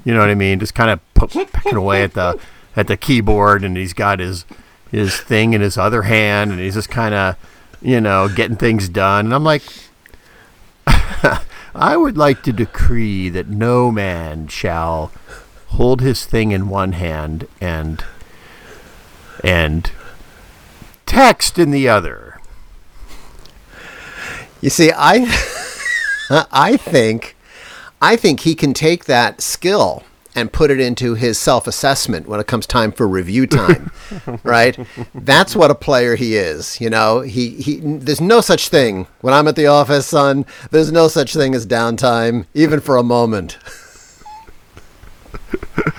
You 0.06 0.14
know 0.14 0.20
what 0.20 0.30
I 0.30 0.36
mean? 0.36 0.60
Just 0.60 0.76
kind 0.76 0.90
of 0.92 1.00
pecking 1.28 1.76
away 1.76 2.04
at 2.04 2.14
the 2.14 2.40
at 2.76 2.88
the 2.88 2.98
keyboard, 2.98 3.64
and 3.64 3.78
he's 3.78 3.94
got 3.94 4.20
his 4.20 4.46
his 4.92 5.18
thing 5.18 5.54
in 5.54 5.62
his 5.62 5.78
other 5.78 6.04
hand, 6.04 6.52
and 6.52 6.60
he's 6.60 6.76
just 6.76 6.90
kind 6.90 7.14
of 7.14 7.36
you 7.82 8.02
know 8.02 8.28
getting 8.28 8.58
things 8.58 8.90
done. 8.90 9.26
And 9.26 9.34
I'm 9.34 9.44
like, 9.44 9.64
I 11.76 11.96
would 11.96 12.18
like 12.18 12.44
to 12.44 12.54
decree 12.54 13.30
that 13.30 13.48
no 13.48 13.92
man 13.92 14.48
shall 14.48 15.12
hold 15.68 16.02
his 16.02 16.26
thing 16.26 16.52
in 16.52 16.70
one 16.70 16.94
hand 16.94 17.48
and 17.62 18.04
and 19.44 19.92
text 21.06 21.58
in 21.58 21.72
the 21.72 21.88
other. 21.88 22.40
You 24.62 24.70
see, 24.70 24.92
I, 24.96 25.26
I 26.52 26.78
think, 26.78 27.36
I 28.02 28.16
think 28.16 28.42
he 28.42 28.56
can 28.56 28.74
take 28.74 29.06
that 29.06 29.42
skill 29.42 30.04
and 30.40 30.52
put 30.52 30.72
it 30.72 30.80
into 30.80 31.16
his 31.16 31.38
self-assessment 31.38 32.28
when 32.28 32.40
it 32.40 32.48
comes 32.48 32.66
time 32.66 32.92
for 32.92 33.08
review 33.08 33.46
time, 33.46 33.92
right? 34.44 34.78
That's 35.14 35.56
what 35.56 35.70
a 35.72 35.76
player 35.76 36.16
he 36.16 36.36
is. 36.36 36.80
You 36.82 36.90
know, 36.90 37.22
he 37.22 37.52
he. 37.62 37.80
There's 37.80 38.22
no 38.22 38.42
such 38.42 38.70
thing 38.70 39.08
when 39.22 39.34
I'm 39.34 39.48
at 39.48 39.56
the 39.56 39.68
office, 39.68 40.08
son. 40.08 40.46
There's 40.72 40.92
no 40.92 41.08
such 41.08 41.34
thing 41.34 41.54
as 41.54 41.68
downtime, 41.68 42.46
even 42.54 42.80
for 42.80 42.98
a 42.98 43.04
moment. 43.04 43.58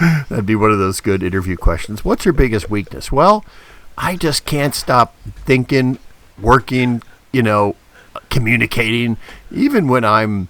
That'd 0.28 0.46
be 0.46 0.56
one 0.56 0.70
of 0.70 0.78
those 0.78 1.00
good 1.00 1.22
interview 1.22 1.56
questions. 1.56 2.04
What's 2.04 2.24
your 2.24 2.34
biggest 2.34 2.70
weakness? 2.70 3.12
Well, 3.12 3.44
I 3.98 4.16
just 4.16 4.44
can't 4.44 4.74
stop 4.74 5.14
thinking, 5.44 5.98
working, 6.40 7.02
you 7.32 7.42
know, 7.42 7.76
communicating. 8.30 9.18
Even 9.50 9.88
when 9.88 10.04
I'm 10.04 10.48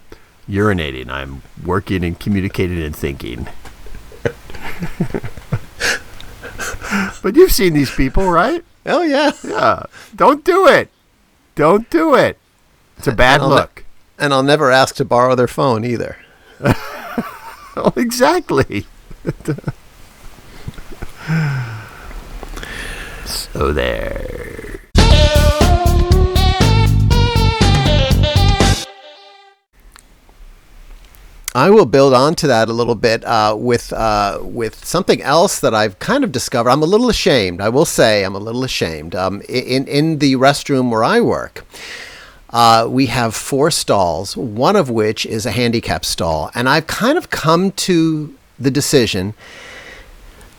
urinating, 0.49 1.09
I'm 1.09 1.43
working 1.65 2.05
and 2.05 2.19
communicating 2.19 2.83
and 2.83 2.95
thinking. 2.95 3.49
but 7.23 7.37
you've 7.37 7.53
seen 7.53 7.75
these 7.75 7.91
people, 7.91 8.29
right? 8.31 8.65
Oh 8.87 9.03
yeah, 9.03 9.33
Yeah. 9.45 9.85
Don't 10.17 10.45
do 10.45 10.67
it. 10.67 10.91
Don't 11.55 11.89
do 11.91 12.15
it. 12.15 12.39
It's 12.99 13.07
a 13.07 13.13
bad 13.13 13.41
ne- 13.41 13.47
look. 13.47 13.85
and 14.19 14.33
I'll 14.33 14.43
never 14.43 14.71
ask 14.71 14.95
to 14.97 15.05
borrow 15.05 15.35
their 15.35 15.49
phone 15.49 15.85
either. 15.85 16.17
Oh, 17.77 17.93
exactly. 17.97 18.85
so 23.25 23.73
there. 23.73 24.60
I 31.61 31.69
will 31.69 31.85
build 31.85 32.15
on 32.15 32.37
to 32.37 32.47
that 32.47 32.71
a 32.71 32.73
little 32.73 32.95
bit 32.95 33.23
uh, 33.23 33.55
with 33.55 33.93
uh, 33.93 34.39
with 34.41 34.83
something 34.83 35.21
else 35.21 35.61
that 35.61 35.75
I've 35.75 35.99
kind 35.99 36.25
of 36.25 36.33
discovered. 36.33 36.71
I'm 36.71 36.83
a 36.83 36.87
little 36.87 37.11
ashamed. 37.11 37.61
I 37.61 37.69
will 37.69 37.85
say 37.85 38.25
I'm 38.25 38.35
a 38.35 38.39
little 38.39 38.65
ashamed. 38.65 39.15
Um, 39.15 39.43
in 39.47 39.87
in 39.87 40.21
the 40.21 40.37
restroom 40.37 40.91
where 40.91 41.05
I 41.05 41.21
work, 41.21 41.67
uh, 42.49 42.87
we 42.89 43.07
have 43.07 43.35
four 43.35 43.71
stalls. 43.71 44.39
One 44.39 44.75
of 44.75 44.89
which 44.89 45.27
is 45.27 45.45
a 45.45 45.51
handicap 45.51 46.07
stall, 46.07 46.51
and 46.55 46.67
I've 46.67 46.87
kind 46.87 47.19
of 47.19 47.29
come 47.29 47.73
to 47.73 48.35
the 48.59 48.71
decision 48.71 49.35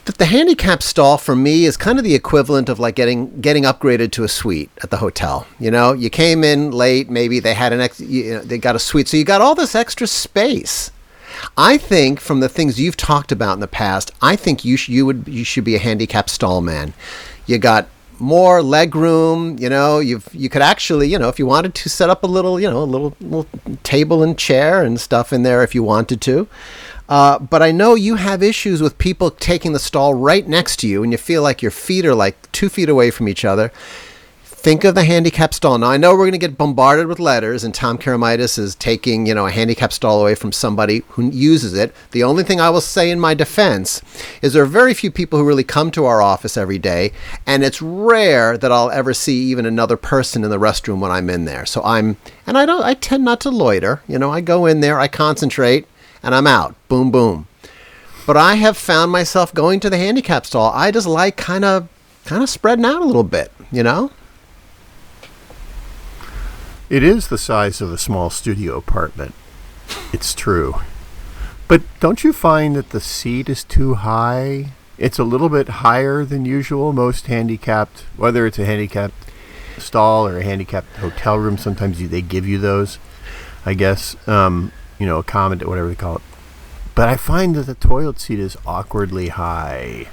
that 0.06 0.18
the 0.18 0.26
handicap 0.26 0.82
stall 0.82 1.18
for 1.18 1.36
me 1.36 1.66
is 1.66 1.78
kind 1.78 1.98
of 1.98 2.04
the 2.04 2.16
equivalent 2.16 2.70
of 2.70 2.80
like 2.80 2.96
getting 2.96 3.40
getting 3.40 3.64
upgraded 3.64 4.12
to 4.12 4.24
a 4.24 4.28
suite 4.28 4.72
at 4.84 4.90
the 4.90 4.98
hotel. 4.98 5.48
You 5.60 5.72
know, 5.72 5.94
you 5.94 6.10
came 6.10 6.44
in 6.44 6.72
late, 6.72 7.10
maybe 7.10 7.40
they 7.40 7.54
had 7.54 7.72
an 7.74 7.82
ex, 7.82 8.00
you 8.00 8.36
know, 8.36 8.42
they 8.42 8.58
got 8.58 8.76
a 8.76 8.80
suite, 8.80 9.08
so 9.08 9.18
you 9.18 9.24
got 9.24 9.42
all 9.42 9.56
this 9.56 9.76
extra 9.76 10.08
space. 10.08 10.92
I 11.58 11.78
think 11.78 12.20
from 12.20 12.40
the 12.40 12.50
things 12.50 12.80
you've 12.80 12.98
talked 12.98 13.32
about 13.32 13.54
in 13.54 13.60
the 13.60 13.68
past, 13.68 14.12
I 14.22 14.36
think 14.36 14.66
you 14.66 14.78
sh- 14.78 14.90
you 14.90 15.06
would 15.06 15.28
you 15.28 15.44
should 15.44 15.64
be 15.64 15.76
a 15.76 15.80
handicap 15.80 16.30
stall 16.30 16.62
man. 16.62 16.94
You 17.46 17.58
got 17.58 17.88
more 18.20 18.62
leg 18.62 18.96
room, 18.96 19.58
you 19.60 19.70
know, 19.70 20.00
you've 20.00 20.28
you 20.34 20.50
could 20.50 20.62
actually, 20.62 21.08
you 21.10 21.18
know, 21.18 21.30
if 21.30 21.40
you 21.40 21.46
wanted 21.46 21.74
to 21.76 21.90
set 21.90 22.10
up 22.10 22.24
a 22.24 22.28
little, 22.28 22.60
you 22.60 22.70
know, 22.70 22.84
a 22.84 22.86
little, 22.86 23.16
little 23.20 23.48
table 23.84 24.24
and 24.24 24.38
chair 24.38 24.84
and 24.84 25.00
stuff 25.00 25.34
in 25.34 25.44
there 25.44 25.64
if 25.64 25.76
you 25.76 25.84
wanted 25.84 26.22
to. 26.22 26.48
Uh, 27.12 27.38
but 27.38 27.62
I 27.62 27.74
know 27.74 27.94
you 27.94 28.16
have 28.16 28.42
issues 28.42 28.82
with 28.82 28.98
people 28.98 29.32
taking 29.32 29.74
the 29.74 29.80
stall 29.80 30.14
right 30.14 30.48
next 30.48 30.78
to 30.78 30.88
you, 30.88 31.04
and 31.04 31.12
you 31.12 31.18
feel 31.18 31.44
like 31.44 31.62
your 31.62 31.70
feet 31.70 32.06
are 32.06 32.16
like 32.16 32.50
two 32.54 32.70
feet 32.70 32.88
away 32.88 33.12
from 33.12 33.28
each 33.28 33.44
other. 33.44 33.70
think 34.46 34.84
of 34.84 34.94
the 34.94 35.04
handicap 35.04 35.56
stall. 35.56 35.78
Now 35.80 35.90
I 35.90 35.98
know 35.98 36.12
we're 36.12 36.20
going 36.20 36.34
to 36.34 36.38
get 36.38 36.58
bombarded 36.58 37.08
with 37.08 37.20
letters, 37.20 37.66
and 37.66 37.74
Tom 37.76 37.98
Karamitis 37.98 38.58
is 38.58 38.76
taking 38.76 39.26
you 39.26 39.34
know 39.36 39.46
a 39.46 39.52
handicap 39.52 39.92
stall 39.92 40.22
away 40.22 40.36
from 40.36 40.54
somebody 40.54 41.04
who 41.10 41.30
uses 41.32 41.74
it. 41.74 41.94
The 42.12 42.24
only 42.24 42.44
thing 42.44 42.62
I 42.62 42.70
will 42.70 42.80
say 42.80 43.10
in 43.12 43.20
my 43.20 43.34
defense 43.34 44.02
is 44.42 44.54
there 44.54 44.64
are 44.64 44.66
very 44.66 44.94
few 44.94 45.12
people 45.12 45.38
who 45.38 45.46
really 45.46 45.66
come 45.66 45.92
to 45.92 46.06
our 46.06 46.22
office 46.22 46.56
every 46.56 46.80
day, 46.80 47.12
and 47.46 47.62
it's 47.62 47.82
rare 47.82 48.58
that 48.58 48.72
I'll 48.72 48.92
ever 48.92 49.14
see 49.14 49.36
even 49.52 49.66
another 49.66 49.98
person 49.98 50.46
in 50.46 50.50
the 50.50 50.60
restroom 50.60 51.02
when 51.02 51.12
I'm 51.12 51.30
in 51.30 51.44
there. 51.44 51.66
So 51.66 51.82
I'm 51.84 52.16
and 52.48 52.58
I 52.58 52.66
don't 52.66 52.84
I 52.84 52.94
tend 52.94 53.26
not 53.26 53.42
to 53.42 53.50
loiter. 53.50 54.02
You 54.08 54.18
know 54.18 54.32
I 54.32 54.40
go 54.40 54.66
in 54.66 54.80
there, 54.80 54.98
I 54.98 55.10
concentrate, 55.10 55.88
and 56.24 56.36
I'm 56.36 56.48
out. 56.48 56.76
Boom 56.88 57.12
boom. 57.12 57.48
But 58.26 58.38
I 58.38 58.56
have 58.56 58.78
found 58.78 59.12
myself 59.12 59.54
going 59.54 59.80
to 59.80 59.90
the 59.90 59.98
handicap 59.98 60.46
stall. 60.46 60.72
I 60.74 60.92
just 60.92 61.08
like 61.08 61.38
kind 61.38 61.66
of 61.66 61.88
kind 62.26 62.44
of 62.44 62.50
spreading 62.50 62.86
out 62.86 63.02
a 63.02 63.06
little 63.06 63.24
bit, 63.24 63.52
you 63.72 63.84
know? 63.84 64.12
It 66.90 67.04
is 67.04 67.30
the 67.30 67.38
size 67.38 67.82
of 67.82 67.92
a 67.92 67.98
small 67.98 68.30
studio 68.30 68.78
apartment. 68.78 69.34
It's 70.14 70.34
true. 70.34 70.76
But 71.68 71.82
don't 72.02 72.24
you 72.24 72.34
find 72.34 72.76
that 72.76 72.90
the 72.90 73.00
seat 73.00 73.48
is 73.48 73.64
too 73.64 73.96
high? 73.96 74.74
It's 74.98 75.18
a 75.18 75.24
little 75.24 75.48
bit 75.48 75.70
higher 75.70 76.26
than 76.26 76.44
usual. 76.44 76.92
Most 76.92 77.28
handicapped, 77.28 78.02
whether 78.18 78.46
it's 78.46 78.60
a 78.60 78.66
handicapped 78.66 79.32
stall 79.78 80.28
or 80.28 80.38
a 80.38 80.44
handicapped 80.44 80.98
hotel 80.98 81.38
room, 81.38 81.58
sometimes 81.58 81.98
they 82.10 82.22
give 82.22 82.46
you 82.46 82.58
those, 82.58 83.00
I 83.66 83.74
guess. 83.74 84.16
Um, 84.28 84.74
you 85.02 85.08
know, 85.08 85.18
accommodate, 85.18 85.68
whatever 85.68 85.88
they 85.88 85.96
call 85.96 86.18
it. 86.18 86.22
But 86.94 87.10
I 87.10 87.18
find 87.18 87.56
that 87.56 87.66
the 87.66 87.74
toilet 87.74 88.20
seat 88.20 88.40
is 88.40 88.56
awkwardly 88.68 89.30
high. 89.30 90.08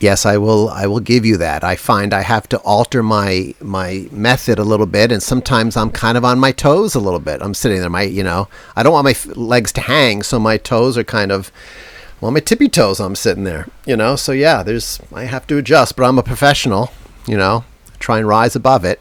Yes, 0.00 0.26
I 0.26 0.36
will. 0.36 0.68
I 0.68 0.86
will 0.86 1.00
give 1.00 1.24
you 1.24 1.38
that. 1.38 1.64
I 1.64 1.76
find 1.76 2.12
I 2.12 2.20
have 2.20 2.46
to 2.50 2.58
alter 2.58 3.02
my 3.02 3.54
my 3.62 4.06
method 4.12 4.58
a 4.58 4.64
little 4.64 4.84
bit, 4.84 5.10
and 5.10 5.22
sometimes 5.22 5.78
I'm 5.78 5.90
kind 5.90 6.18
of 6.18 6.26
on 6.26 6.38
my 6.38 6.52
toes 6.52 6.94
a 6.94 7.00
little 7.00 7.20
bit. 7.20 7.40
I'm 7.40 7.54
sitting 7.54 7.80
there, 7.80 7.88
my 7.88 8.02
you 8.02 8.22
know, 8.22 8.48
I 8.76 8.82
don't 8.82 8.92
want 8.92 9.04
my 9.04 9.12
f- 9.12 9.34
legs 9.34 9.72
to 9.72 9.80
hang, 9.80 10.22
so 10.22 10.38
my 10.38 10.58
toes 10.58 10.98
are 10.98 11.04
kind 11.04 11.32
of, 11.32 11.50
well, 12.20 12.30
my 12.30 12.40
tippy 12.40 12.68
toes. 12.68 13.00
I'm 13.00 13.16
sitting 13.16 13.44
there, 13.44 13.66
you 13.86 13.96
know. 13.96 14.14
So 14.14 14.32
yeah, 14.32 14.62
there's 14.62 15.00
I 15.10 15.24
have 15.24 15.46
to 15.46 15.56
adjust, 15.56 15.96
but 15.96 16.04
I'm 16.04 16.18
a 16.18 16.22
professional, 16.22 16.92
you 17.26 17.38
know. 17.38 17.64
Try 17.98 18.18
and 18.18 18.28
rise 18.28 18.54
above 18.54 18.84
it. 18.84 19.00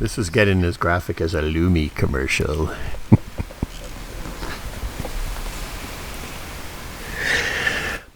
This 0.00 0.18
is 0.18 0.30
getting 0.30 0.64
as 0.64 0.76
graphic 0.76 1.20
as 1.20 1.32
a 1.32 1.42
Lumi 1.42 1.94
commercial. 1.94 2.74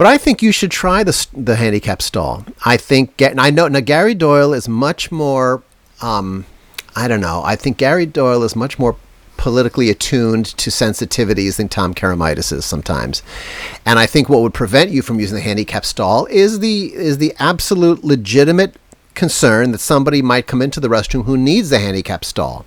But 0.00 0.06
I 0.06 0.16
think 0.16 0.40
you 0.40 0.50
should 0.50 0.70
try 0.70 1.04
the 1.04 1.26
the 1.34 1.56
handicap 1.56 2.00
stall. 2.00 2.46
I 2.64 2.78
think 2.78 3.18
get, 3.18 3.38
I 3.38 3.50
know 3.50 3.68
now 3.68 3.80
Gary 3.80 4.14
Doyle 4.14 4.54
is 4.54 4.66
much 4.66 5.12
more. 5.12 5.62
Um, 6.00 6.46
I 6.96 7.06
don't 7.06 7.20
know. 7.20 7.42
I 7.44 7.54
think 7.54 7.76
Gary 7.76 8.06
Doyle 8.06 8.42
is 8.42 8.56
much 8.56 8.78
more 8.78 8.96
politically 9.36 9.90
attuned 9.90 10.46
to 10.46 10.70
sensitivities 10.70 11.58
than 11.58 11.68
Tom 11.68 11.92
Karamitis 11.92 12.50
is 12.50 12.64
sometimes. 12.64 13.22
And 13.84 13.98
I 13.98 14.06
think 14.06 14.30
what 14.30 14.40
would 14.40 14.54
prevent 14.54 14.90
you 14.90 15.02
from 15.02 15.20
using 15.20 15.34
the 15.34 15.42
handicap 15.42 15.84
stall 15.84 16.24
is 16.30 16.60
the 16.60 16.94
is 16.94 17.18
the 17.18 17.34
absolute 17.38 18.02
legitimate 18.02 18.76
concern 19.14 19.70
that 19.72 19.80
somebody 19.80 20.22
might 20.22 20.46
come 20.46 20.62
into 20.62 20.80
the 20.80 20.88
restroom 20.88 21.26
who 21.26 21.36
needs 21.36 21.68
the 21.68 21.78
handicap 21.78 22.24
stall. 22.24 22.64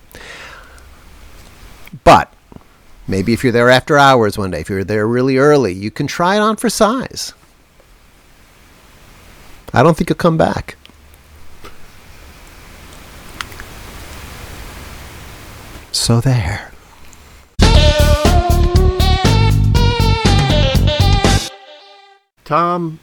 But 2.04 2.32
Maybe 3.08 3.34
if 3.34 3.44
you're 3.44 3.52
there 3.52 3.70
after 3.70 3.98
hours 3.98 4.38
one 4.38 4.52
day, 4.52 4.62
if 4.62 4.70
you're 4.70 4.84
there 4.84 5.06
really 5.08 5.38
early, 5.38 5.74
you 5.74 5.92
can 5.92 6.08
try 6.08 6.36
it 6.36 6.40
on 6.40 6.56
for 6.56 6.70
size. 6.70 7.34
I 9.74 9.84
don't 9.84 9.98
think 9.98 10.10
you'll 10.10 10.18
come 10.18 10.38
back. 10.38 10.78
So 15.92 16.22
there. 16.22 16.72
Tom, 22.46 23.00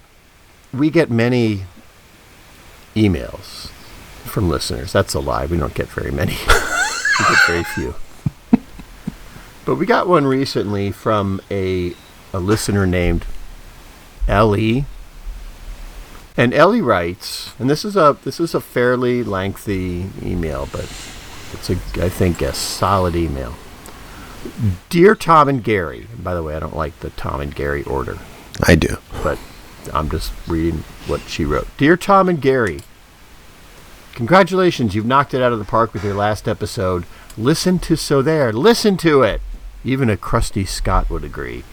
we 0.72 0.90
get 0.90 1.10
many 1.10 1.64
emails 2.94 3.68
from 4.24 4.48
listeners. 4.48 4.92
That's 4.92 5.14
a 5.14 5.20
lie. 5.20 5.46
We 5.46 5.56
don't 5.56 5.74
get 5.74 5.88
very 5.88 6.10
many. 6.10 6.32
we 6.46 7.24
get 7.24 7.46
very 7.46 7.64
few. 7.64 7.94
But 9.64 9.76
we 9.76 9.86
got 9.86 10.08
one 10.08 10.26
recently 10.26 10.90
from 10.90 11.40
a 11.50 11.94
a 12.32 12.38
listener 12.38 12.86
named 12.86 13.24
Ellie. 14.28 14.84
And 16.36 16.54
Ellie 16.54 16.80
writes, 16.80 17.52
and 17.58 17.68
this 17.68 17.84
is 17.84 17.96
a 17.96 18.16
this 18.24 18.40
is 18.40 18.54
a 18.54 18.60
fairly 18.60 19.22
lengthy 19.22 20.06
email, 20.22 20.68
but 20.72 20.84
it's 21.52 21.68
a 21.70 21.74
I 22.02 22.08
think 22.08 22.40
a 22.40 22.54
solid 22.54 23.14
email. 23.16 23.54
Dear 24.88 25.14
Tom 25.14 25.48
and 25.48 25.62
Gary, 25.62 26.06
by 26.18 26.34
the 26.34 26.42
way, 26.42 26.54
I 26.56 26.60
don't 26.60 26.76
like 26.76 26.98
the 27.00 27.10
Tom 27.10 27.40
and 27.42 27.54
Gary 27.54 27.82
order, 27.82 28.18
I 28.66 28.74
do. 28.74 28.96
but 29.22 29.38
I'm 29.92 30.08
just 30.08 30.32
reading 30.48 30.84
what 31.06 31.20
she 31.22 31.44
wrote. 31.44 31.68
Dear 31.76 31.98
Tom 31.98 32.28
and 32.28 32.40
Gary, 32.40 32.80
congratulations, 34.14 34.94
you've 34.94 35.04
knocked 35.04 35.34
it 35.34 35.42
out 35.42 35.52
of 35.52 35.58
the 35.58 35.64
park 35.66 35.92
with 35.92 36.04
your 36.04 36.14
last 36.14 36.48
episode. 36.48 37.04
Listen 37.36 37.78
to 37.80 37.96
So 37.96 38.22
There. 38.22 38.50
Listen 38.52 38.96
to 38.98 39.22
it. 39.22 39.42
Even 39.84 40.10
a 40.10 40.16
crusty 40.16 40.64
Scot 40.64 41.08
would 41.10 41.24
agree. 41.24 41.64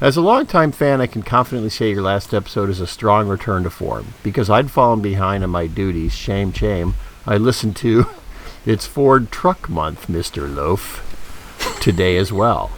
As 0.00 0.16
a 0.16 0.20
longtime 0.20 0.72
fan, 0.72 1.00
I 1.00 1.06
can 1.06 1.22
confidently 1.22 1.70
say 1.70 1.90
your 1.90 2.02
last 2.02 2.32
episode 2.32 2.70
is 2.70 2.80
a 2.80 2.86
strong 2.86 3.28
return 3.28 3.64
to 3.64 3.70
form. 3.70 4.14
Because 4.22 4.48
I'd 4.48 4.70
fallen 4.70 5.02
behind 5.02 5.42
on 5.42 5.50
my 5.50 5.66
duties, 5.66 6.14
shame, 6.14 6.52
shame, 6.52 6.94
I 7.26 7.36
listened 7.36 7.76
to 7.76 8.06
It's 8.66 8.86
Ford 8.86 9.30
Truck 9.30 9.68
Month, 9.68 10.08
Mr. 10.08 10.52
Loaf, 10.52 11.02
today 11.80 12.16
as 12.16 12.32
well. 12.32 12.70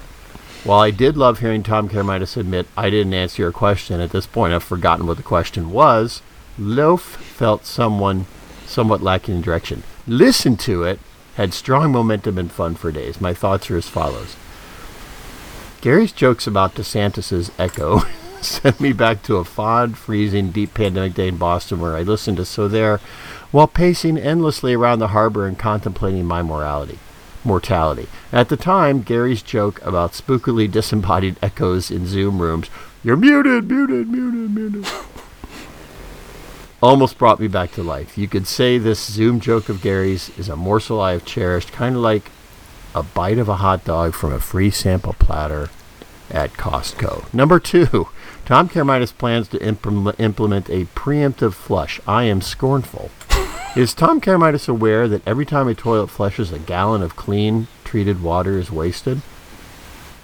While 0.63 0.81
I 0.81 0.91
did 0.91 1.17
love 1.17 1.41
hearing 1.41 1.63
Tom 1.63 1.89
Karamitis 1.89 2.37
admit 2.37 2.67
I 2.77 2.91
didn't 2.91 3.15
answer 3.15 3.43
your 3.43 3.51
question, 3.51 4.01
at 4.01 4.11
this 4.11 4.27
point 4.27 4.53
I've 4.53 4.63
forgotten 4.63 5.07
what 5.07 5.17
the 5.17 5.23
question 5.23 5.73
was, 5.73 6.23
Loaf 6.59 7.03
felt 7.03 7.65
someone 7.65 8.27
somewhat 8.67 9.03
lacking 9.03 9.37
in 9.37 9.41
direction. 9.41 9.83
Listen 10.07 10.57
to 10.59 10.85
it, 10.85 11.01
had 11.41 11.55
strong 11.55 11.91
momentum 11.91 12.37
and 12.37 12.53
fun 12.53 12.75
for 12.75 12.93
days. 12.93 13.19
My 13.19 13.33
thoughts 13.33 13.71
are 13.71 13.77
as 13.79 13.89
follows. 13.89 14.37
Gary's 15.81 16.13
jokes 16.13 16.47
about 16.47 16.75
DeSantis's 16.75 17.51
echo 17.59 18.01
sent 18.43 18.79
me 18.79 18.93
back 18.93 19.23
to 19.23 19.37
a 19.37 19.45
fond, 19.45 19.97
freezing, 19.97 20.51
deep 20.51 20.75
pandemic 20.75 21.15
day 21.15 21.29
in 21.29 21.39
Boston 21.39 21.81
where 21.81 21.97
I 21.97 22.03
listened 22.03 22.37
to 22.37 22.45
So 22.45 22.69
There 22.69 22.99
while 23.51 23.67
pacing 23.67 24.19
endlessly 24.19 24.75
around 24.75 24.99
the 24.99 25.09
harbor 25.09 25.47
and 25.47 25.59
contemplating 25.59 26.27
my 26.27 26.43
morality. 26.43 26.99
Mortality. 27.43 28.07
At 28.33 28.51
the 28.51 28.59
time, 28.59 29.01
Gary's 29.01 29.41
joke 29.41 29.81
about 29.83 30.13
spookily 30.13 30.71
disembodied 30.71 31.37
echoes 31.41 31.91
in 31.91 32.07
Zoom 32.07 32.43
rooms, 32.43 32.69
you're 33.03 33.17
muted, 33.17 33.67
muted, 33.71 34.09
muted, 34.09 34.55
muted, 34.55 34.87
almost 36.83 37.19
brought 37.19 37.41
me 37.41 37.49
back 37.49 37.73
to 37.73 37.83
life. 37.83 38.17
You 38.17 38.29
could 38.29 38.47
say 38.47 38.79
this 38.79 39.05
Zoom 39.05 39.41
joke 39.41 39.69
of 39.69 39.83
Gary's 39.83 40.37
is 40.39 40.49
a 40.49 40.57
morsel 40.57 41.01
I 41.01 41.13
have 41.13 41.25
cherished, 41.25 41.73
kind 41.73 41.97
of 41.97 42.03
like 42.03 42.31
a 42.95 43.03
bite 43.03 43.39
of 43.39 43.49
a 43.49 43.57
hot 43.57 43.85
dog 43.85 44.15
from 44.15 44.33
a 44.33 44.41
free 44.41 44.71
sample 44.71 45.15
platter 45.15 45.69
at 46.31 46.53
Costco. 46.55 47.33
Number 47.35 47.59
two, 47.61 48.09
Tom 48.45 48.69
Karamitis 48.69 49.17
plans 49.17 49.49
to 49.49 49.63
implement, 49.63 50.71
a 50.71 50.87
preemptive 50.87 51.55
flush. 51.55 52.01
I 52.07 52.25
am 52.25 52.41
scornful. 52.41 53.11
Is 53.77 53.95
Tom 53.95 54.21
Karamitis 54.21 54.69
aware 54.69 55.07
that 55.07 55.27
every 55.27 55.47
time 55.47 55.69
a 55.69 55.75
toilet 55.75 56.09
flushes, 56.09 56.53
a 56.53 56.59
gallon 56.59 57.03
of 57.03 57.15
clean, 57.15 57.69
treated 57.85 58.23
water 58.23 58.59
is 58.59 58.71
wasted? 58.71 59.23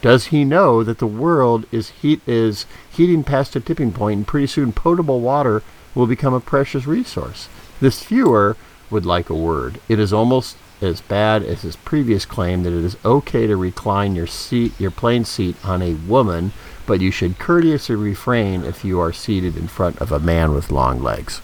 Does 0.03 0.27
he 0.27 0.45
know 0.45 0.83
that 0.85 0.99
the 0.99 1.07
world 1.07 1.66
is 1.73 1.90
heat 1.90 2.21
is 2.27 2.66
heating 2.96 3.24
past 3.24 3.56
a 3.56 3.61
tipping 3.61 3.92
point, 3.92 4.18
and 4.18 4.26
pretty 4.26 4.46
soon 4.46 4.72
potable 4.72 5.20
water 5.20 5.62
will 5.94 6.06
become 6.06 6.35
a 6.35 6.40
precious 6.40 6.87
resource? 6.87 7.48
This 7.80 8.02
viewer 8.02 8.56
would 8.90 9.06
like 9.06 9.30
a 9.30 9.35
word. 9.35 9.80
It 9.88 9.98
is 9.98 10.12
almost 10.12 10.56
as 10.80 11.00
bad 11.00 11.42
as 11.42 11.62
his 11.62 11.76
previous 11.76 12.26
claim 12.26 12.62
that 12.62 12.72
it 12.72 12.85
is 12.85 12.96
okay 13.04 13.46
to 13.46 13.56
recline 13.56 14.14
your 14.14 14.26
seat, 14.26 14.78
your 14.78 14.90
plane 14.90 15.24
seat, 15.24 15.56
on 15.64 15.82
a 15.82 15.94
woman, 15.94 16.52
but 16.87 17.00
you 17.00 17.11
should 17.11 17.38
courteously 17.38 17.96
refrain 17.96 18.64
if 18.64 18.85
you 18.85 19.00
are 19.00 19.12
seated 19.12 19.56
in 19.56 19.68
front 19.68 19.98
of 19.98 20.12
a 20.12 20.20
man 20.20 20.52
with 20.52 20.70
long 20.70 21.02
legs. 21.02 21.40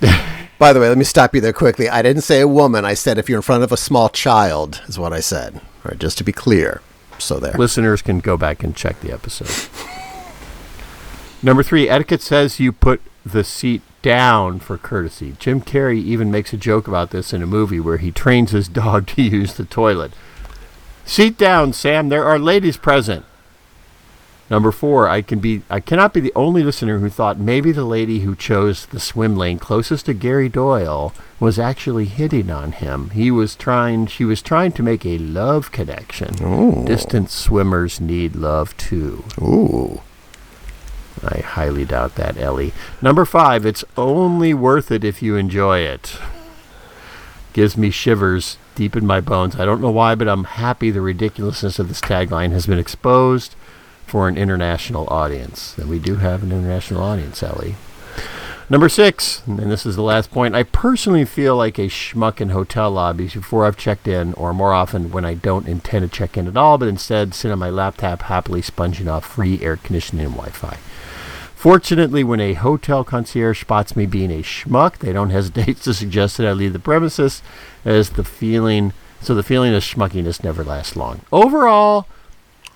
By 0.58 0.72
the 0.72 0.80
way, 0.80 0.88
let 0.88 0.98
me 0.98 1.04
stop 1.04 1.34
you 1.34 1.40
there 1.40 1.52
quickly. 1.52 1.88
I 1.88 2.02
didn't 2.02 2.22
say 2.22 2.40
a 2.40 2.48
woman. 2.48 2.84
I 2.84 2.94
said 2.94 3.18
if 3.18 3.28
you're 3.28 3.38
in 3.38 3.42
front 3.42 3.62
of 3.62 3.72
a 3.72 3.76
small 3.76 4.08
child, 4.08 4.82
is 4.86 4.98
what 4.98 5.12
I 5.12 5.20
said. 5.20 5.54
All 5.54 5.90
right, 5.90 5.98
just 5.98 6.18
to 6.18 6.24
be 6.24 6.32
clear. 6.32 6.80
So 7.18 7.38
there. 7.38 7.54
Listeners 7.54 8.02
can 8.02 8.20
go 8.20 8.36
back 8.36 8.62
and 8.62 8.74
check 8.76 9.00
the 9.00 9.12
episode. 9.12 9.68
Number 11.42 11.62
three, 11.62 11.88
etiquette 11.88 12.22
says 12.22 12.60
you 12.60 12.72
put 12.72 13.00
the 13.24 13.44
seat 13.44 13.82
down 14.02 14.60
for 14.60 14.78
courtesy. 14.78 15.34
Jim 15.38 15.60
Carrey 15.60 15.98
even 16.02 16.30
makes 16.30 16.52
a 16.52 16.56
joke 16.56 16.86
about 16.86 17.10
this 17.10 17.32
in 17.32 17.42
a 17.42 17.46
movie 17.46 17.80
where 17.80 17.98
he 17.98 18.10
trains 18.10 18.52
his 18.52 18.68
dog 18.82 19.06
to 19.08 19.22
use 19.22 19.54
the 19.54 19.64
toilet. 19.64 20.12
Seat 21.04 21.38
down, 21.38 21.72
Sam. 21.72 22.08
There 22.08 22.24
are 22.24 22.38
ladies 22.38 22.76
present. 22.76 23.24
Number 24.48 24.70
four, 24.70 25.08
I 25.08 25.22
can 25.22 25.40
be 25.40 25.62
I 25.68 25.80
cannot 25.80 26.14
be 26.14 26.20
the 26.20 26.32
only 26.36 26.62
listener 26.62 26.98
who 26.98 27.10
thought 27.10 27.38
maybe 27.38 27.72
the 27.72 27.84
lady 27.84 28.20
who 28.20 28.36
chose 28.36 28.86
the 28.86 29.00
swim 29.00 29.36
lane 29.36 29.58
closest 29.58 30.06
to 30.06 30.14
Gary 30.14 30.48
Doyle 30.48 31.12
was 31.40 31.58
actually 31.58 32.04
hitting 32.04 32.48
on 32.48 32.72
him. 32.72 33.10
He 33.10 33.30
was 33.30 33.56
trying 33.56 34.06
she 34.06 34.24
was 34.24 34.42
trying 34.42 34.72
to 34.72 34.84
make 34.84 35.04
a 35.04 35.18
love 35.18 35.72
connection. 35.72 36.84
Distant 36.84 37.28
swimmers 37.30 38.00
need 38.00 38.36
love 38.36 38.76
too. 38.76 39.24
Ooh. 39.40 40.00
I 41.24 41.38
highly 41.38 41.84
doubt 41.84 42.14
that, 42.16 42.36
Ellie. 42.36 42.72
Number 43.02 43.24
five, 43.24 43.66
it's 43.66 43.84
only 43.96 44.54
worth 44.54 44.92
it 44.92 45.02
if 45.02 45.22
you 45.22 45.34
enjoy 45.34 45.80
it. 45.80 46.18
Gives 47.52 47.76
me 47.76 47.90
shivers 47.90 48.58
deep 48.74 48.94
in 48.94 49.06
my 49.06 49.20
bones. 49.20 49.56
I 49.56 49.64
don't 49.64 49.80
know 49.80 49.90
why, 49.90 50.14
but 50.14 50.28
I'm 50.28 50.44
happy 50.44 50.90
the 50.90 51.00
ridiculousness 51.00 51.78
of 51.78 51.88
this 51.88 52.02
tagline 52.02 52.52
has 52.52 52.66
been 52.66 52.78
exposed 52.78 53.56
for 54.06 54.28
an 54.28 54.38
international 54.38 55.06
audience. 55.08 55.76
And 55.76 55.88
we 55.88 55.98
do 55.98 56.16
have 56.16 56.42
an 56.42 56.52
international 56.52 57.02
audience, 57.02 57.42
Ellie. 57.42 57.76
Number 58.68 58.88
six, 58.88 59.42
and 59.46 59.70
this 59.70 59.86
is 59.86 59.94
the 59.94 60.02
last 60.02 60.32
point. 60.32 60.56
I 60.56 60.64
personally 60.64 61.24
feel 61.24 61.56
like 61.56 61.78
a 61.78 61.82
schmuck 61.82 62.40
in 62.40 62.48
hotel 62.48 62.90
lobbies 62.90 63.34
before 63.34 63.64
I've 63.64 63.76
checked 63.76 64.08
in, 64.08 64.34
or 64.34 64.52
more 64.52 64.72
often 64.72 65.12
when 65.12 65.24
I 65.24 65.34
don't 65.34 65.68
intend 65.68 66.10
to 66.10 66.16
check 66.16 66.36
in 66.36 66.48
at 66.48 66.56
all, 66.56 66.76
but 66.76 66.88
instead 66.88 67.32
sit 67.32 67.52
on 67.52 67.60
my 67.60 67.70
laptop 67.70 68.22
happily 68.22 68.62
sponging 68.62 69.06
off 69.06 69.24
free 69.24 69.62
air 69.62 69.76
conditioning 69.76 70.26
and 70.26 70.34
Wi 70.34 70.50
Fi. 70.50 70.78
Fortunately, 71.54 72.24
when 72.24 72.40
a 72.40 72.54
hotel 72.54 73.04
concierge 73.04 73.60
spots 73.60 73.94
me 73.94 74.04
being 74.04 74.32
a 74.32 74.42
schmuck, 74.42 74.98
they 74.98 75.12
don't 75.12 75.30
hesitate 75.38 75.76
to 75.82 75.94
suggest 75.94 76.36
that 76.36 76.46
I 76.46 76.52
leave 76.52 76.72
the 76.72 76.80
premises, 76.80 77.42
as 77.84 78.10
the 78.10 78.24
feeling 78.24 78.92
so 79.20 79.34
the 79.34 79.42
feeling 79.42 79.74
of 79.74 79.82
schmuckiness 79.82 80.44
never 80.44 80.62
lasts 80.62 80.96
long. 80.96 81.20
Overall, 81.32 82.06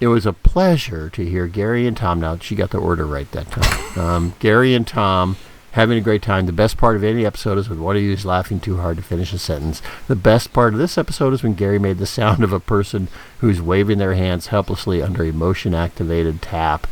it 0.00 0.08
was 0.08 0.26
a 0.26 0.32
pleasure 0.32 1.10
to 1.10 1.24
hear 1.24 1.46
Gary 1.46 1.86
and 1.86 1.96
Tom. 1.96 2.20
Now 2.20 2.38
she 2.38 2.54
got 2.54 2.70
the 2.70 2.78
order 2.78 3.06
right 3.06 3.30
that 3.32 3.50
time. 3.50 3.98
Um, 3.98 4.34
Gary 4.38 4.74
and 4.74 4.86
Tom 4.86 5.36
having 5.72 5.98
a 5.98 6.02
great 6.02 6.22
time. 6.22 6.46
The 6.46 6.52
best 6.52 6.76
part 6.76 6.96
of 6.96 7.04
any 7.04 7.24
episode 7.24 7.58
is 7.58 7.68
when 7.68 7.80
one 7.80 7.96
of 7.96 8.02
you 8.02 8.12
is 8.12 8.24
laughing 8.24 8.60
too 8.60 8.78
hard 8.78 8.96
to 8.96 9.02
finish 9.02 9.32
a 9.32 9.38
sentence. 9.38 9.82
The 10.08 10.16
best 10.16 10.52
part 10.52 10.72
of 10.72 10.78
this 10.78 10.98
episode 10.98 11.32
is 11.32 11.42
when 11.42 11.54
Gary 11.54 11.78
made 11.78 11.98
the 11.98 12.06
sound 12.06 12.42
of 12.42 12.52
a 12.52 12.60
person 12.60 13.08
who's 13.38 13.62
waving 13.62 13.98
their 13.98 14.14
hands 14.14 14.48
helplessly 14.48 15.02
under 15.02 15.22
a 15.24 15.32
motion 15.32 15.74
activated 15.74 16.42
tap 16.42 16.86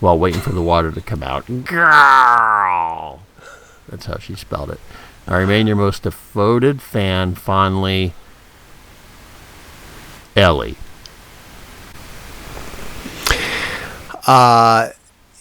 while 0.00 0.18
waiting 0.18 0.40
for 0.40 0.52
the 0.52 0.62
water 0.62 0.90
to 0.90 1.00
come 1.00 1.22
out. 1.22 1.46
Girl! 1.64 3.22
That's 3.88 4.06
how 4.06 4.18
she 4.18 4.34
spelled 4.34 4.70
it. 4.70 4.80
I 5.26 5.36
remain 5.36 5.66
your 5.66 5.76
most 5.76 6.02
devoted 6.02 6.82
fan, 6.82 7.34
fondly, 7.34 8.12
Ellie. 10.36 10.76
Uh, 14.26 14.90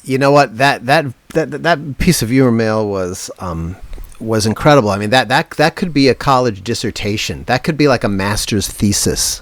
you 0.03 0.17
know 0.17 0.31
what? 0.31 0.57
That 0.57 0.85
that 0.85 1.05
that 1.29 1.63
that 1.63 1.97
piece 1.97 2.21
of 2.21 2.29
viewer 2.29 2.51
mail 2.51 2.87
was 2.87 3.31
um, 3.39 3.75
was 4.19 4.45
incredible. 4.45 4.89
I 4.89 4.97
mean 4.97 5.09
that 5.11 5.27
that 5.29 5.51
that 5.51 5.75
could 5.75 5.93
be 5.93 6.07
a 6.09 6.15
college 6.15 6.63
dissertation. 6.63 7.43
That 7.45 7.63
could 7.63 7.77
be 7.77 7.87
like 7.87 8.03
a 8.03 8.09
master's 8.09 8.67
thesis. 8.67 9.41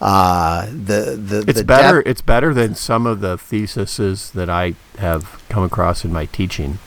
Uh, 0.00 0.66
the 0.66 1.16
the 1.16 1.44
It's 1.46 1.60
the 1.60 1.64
better. 1.64 1.98
depth- 2.02 2.08
it's 2.08 2.20
better 2.20 2.52
than 2.52 2.74
some 2.74 3.06
of 3.06 3.20
the 3.20 3.38
theses 3.38 4.30
that 4.32 4.50
I 4.50 4.74
have 4.98 5.42
come 5.48 5.62
across 5.62 6.04
in 6.04 6.12
my 6.12 6.26
teaching 6.26 6.78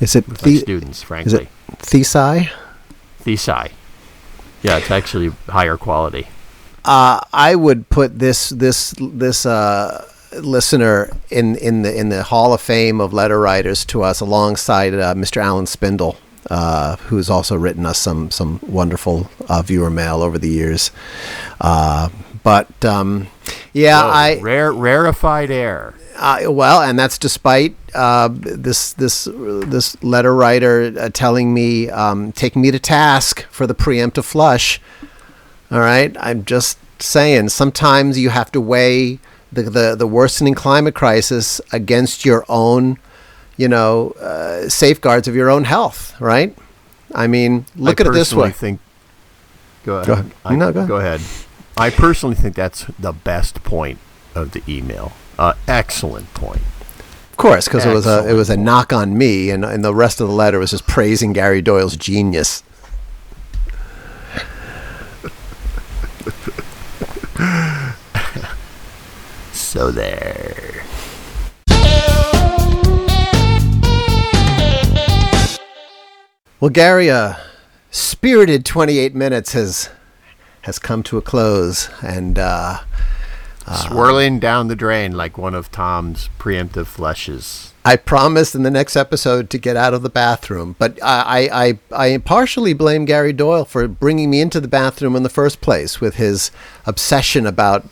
is 0.00 0.14
it 0.16 0.24
the, 0.26 0.56
students. 0.58 0.98
is 0.98 1.02
Frankly, 1.04 1.48
it 1.68 1.78
thesi? 1.80 2.48
thesi. 3.24 3.70
Yeah, 4.62 4.78
it's 4.78 4.90
actually 4.90 5.32
higher 5.48 5.76
quality. 5.76 6.28
Uh, 6.84 7.20
I 7.32 7.54
would 7.56 7.88
put 7.90 8.18
this 8.20 8.50
this 8.50 8.94
this 8.98 9.44
uh, 9.44 10.06
listener 10.32 11.10
in 11.30 11.56
in 11.56 11.82
the 11.82 11.94
in 11.96 12.08
the 12.08 12.22
Hall 12.22 12.52
of 12.52 12.60
Fame 12.60 13.00
of 13.00 13.12
letter 13.12 13.38
writers 13.40 13.84
to 13.86 14.02
us, 14.02 14.20
alongside 14.20 14.94
uh, 14.94 15.14
Mr. 15.14 15.42
Alan 15.42 15.66
Spindle, 15.66 16.16
uh, 16.50 16.96
who's 16.96 17.28
also 17.30 17.56
written 17.56 17.86
us 17.86 17.98
some 17.98 18.30
some 18.30 18.60
wonderful 18.66 19.30
uh, 19.48 19.62
viewer 19.62 19.90
mail 19.90 20.22
over 20.22 20.38
the 20.38 20.48
years. 20.48 20.90
Uh, 21.60 22.08
but 22.42 22.84
um, 22.84 23.26
yeah, 23.72 24.00
I 24.02 24.38
rare 24.40 24.72
rarefied 24.72 25.50
air. 25.50 25.94
uh, 26.16 26.50
well, 26.50 26.80
and 26.82 26.98
that's 26.98 27.18
despite 27.18 27.76
uh, 27.94 28.28
this 28.32 28.92
this 28.94 29.28
this 29.32 30.02
letter 30.02 30.34
writer 30.34 30.92
uh, 30.98 31.08
telling 31.12 31.52
me, 31.52 31.90
um, 31.90 32.32
taking 32.32 32.62
me 32.62 32.70
to 32.70 32.78
task 32.78 33.46
for 33.50 33.66
the 33.66 33.74
preemptive 33.74 34.24
flush. 34.24 34.80
All 35.70 35.80
right, 35.80 36.16
I'm 36.18 36.44
just 36.44 36.78
saying. 37.00 37.50
Sometimes 37.50 38.18
you 38.18 38.30
have 38.30 38.50
to 38.52 38.60
weigh 38.60 39.18
the 39.52 39.62
the, 39.62 39.94
the 39.96 40.06
worsening 40.06 40.54
climate 40.54 40.94
crisis 40.94 41.60
against 41.72 42.24
your 42.24 42.44
own, 42.48 42.98
you 43.56 43.68
know, 43.68 44.10
uh, 44.20 44.68
safeguards 44.68 45.26
of 45.28 45.34
your 45.34 45.50
own 45.50 45.64
health. 45.64 46.14
Right? 46.20 46.56
I 47.14 47.26
mean, 47.26 47.66
look 47.76 48.00
I 48.00 48.04
at 48.04 48.06
it 48.08 48.12
this 48.12 48.32
way. 48.32 48.50
Think. 48.50 48.80
Go 49.84 49.94
ahead. 49.96 50.06
Go 50.06 50.12
ahead. 50.14 50.30
I- 50.44 50.54
No, 50.56 50.72
go 50.72 50.78
ahead. 50.80 50.88
go 50.88 50.96
ahead. 50.96 51.20
I 51.76 51.88
personally 51.90 52.34
think 52.36 52.54
that's 52.56 52.84
the 52.98 53.12
best 53.12 53.62
point 53.64 53.98
of 54.34 54.52
the 54.52 54.62
email. 54.68 55.12
Uh, 55.38 55.54
excellent 55.66 56.32
point. 56.34 56.60
Of 57.30 57.36
course, 57.38 57.64
because 57.66 57.86
it 57.86 57.92
was 57.94 58.06
a 58.06 58.28
it 58.28 58.34
was 58.34 58.50
a 58.50 58.56
knock 58.56 58.92
on 58.92 59.16
me, 59.16 59.48
and 59.50 59.64
and 59.64 59.82
the 59.82 59.94
rest 59.94 60.20
of 60.20 60.28
the 60.28 60.34
letter 60.34 60.58
was 60.58 60.72
just 60.72 60.86
praising 60.86 61.32
Gary 61.32 61.62
Doyle's 61.62 61.96
genius. 61.96 62.62
So 69.70 69.92
there. 69.92 70.82
Well, 76.58 76.70
Gary, 76.70 77.06
a 77.06 77.40
spirited 77.92 78.64
28 78.64 79.14
minutes 79.14 79.52
has 79.52 79.90
has 80.62 80.80
come 80.80 81.04
to 81.04 81.18
a 81.18 81.22
close, 81.22 81.88
and 82.02 82.36
uh, 82.36 82.80
Swirling 83.72 84.40
down 84.40 84.66
the 84.66 84.74
drain 84.74 85.12
like 85.12 85.38
one 85.38 85.54
of 85.54 85.70
Tom's 85.70 86.28
preemptive 86.40 86.86
flushes. 86.86 87.72
I 87.84 87.94
promised 87.94 88.56
in 88.56 88.64
the 88.64 88.72
next 88.72 88.96
episode 88.96 89.50
to 89.50 89.58
get 89.58 89.76
out 89.76 89.94
of 89.94 90.02
the 90.02 90.10
bathroom. 90.10 90.74
But 90.80 91.00
I, 91.00 91.48
I, 91.48 91.78
I, 91.92 92.14
I 92.14 92.18
partially 92.18 92.72
blame 92.72 93.04
Gary 93.04 93.32
Doyle 93.32 93.64
for 93.64 93.86
bringing 93.86 94.30
me 94.30 94.40
into 94.40 94.58
the 94.58 94.66
bathroom 94.66 95.14
in 95.14 95.22
the 95.22 95.28
first 95.28 95.60
place 95.60 96.00
with 96.00 96.16
his 96.16 96.50
obsession 96.84 97.46
about 97.46 97.86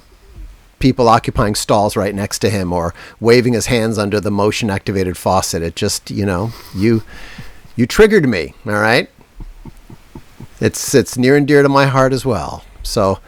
people 0.79 1.09
occupying 1.09 1.55
stalls 1.55 1.97
right 1.97 2.15
next 2.15 2.39
to 2.41 2.51
him 2.51 2.73
or 2.73 2.95
waving 3.21 3.53
his 3.55 3.67
hands 3.67 3.99
under 3.99 4.21
the 4.21 4.31
motion 4.31 4.71
activated 4.71 5.17
faucet. 5.17 5.63
It 5.63 5.77
just, 5.77 6.11
you 6.11 6.25
know, 6.27 6.51
you 6.75 7.03
you 7.77 7.87
triggered 7.87 8.29
me, 8.29 8.55
all 8.67 8.73
right? 8.73 9.09
It's 10.61 10.95
it's 10.95 11.17
near 11.17 11.37
and 11.37 11.47
dear 11.47 11.63
to 11.63 11.69
my 11.69 11.87
heart 11.87 12.13
as 12.13 12.27
well. 12.27 12.65
So 12.83 13.21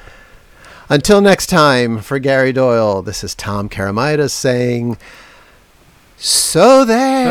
until 0.89 1.21
next 1.21 1.47
time, 1.47 2.01
for 2.01 2.19
Gary 2.19 2.53
Doyle, 2.53 3.03
this 3.03 3.23
is 3.23 3.35
Tom 3.37 3.69
Karamitis 3.69 4.31
saying 4.31 4.97
so 6.17 6.85
there. 6.85 7.31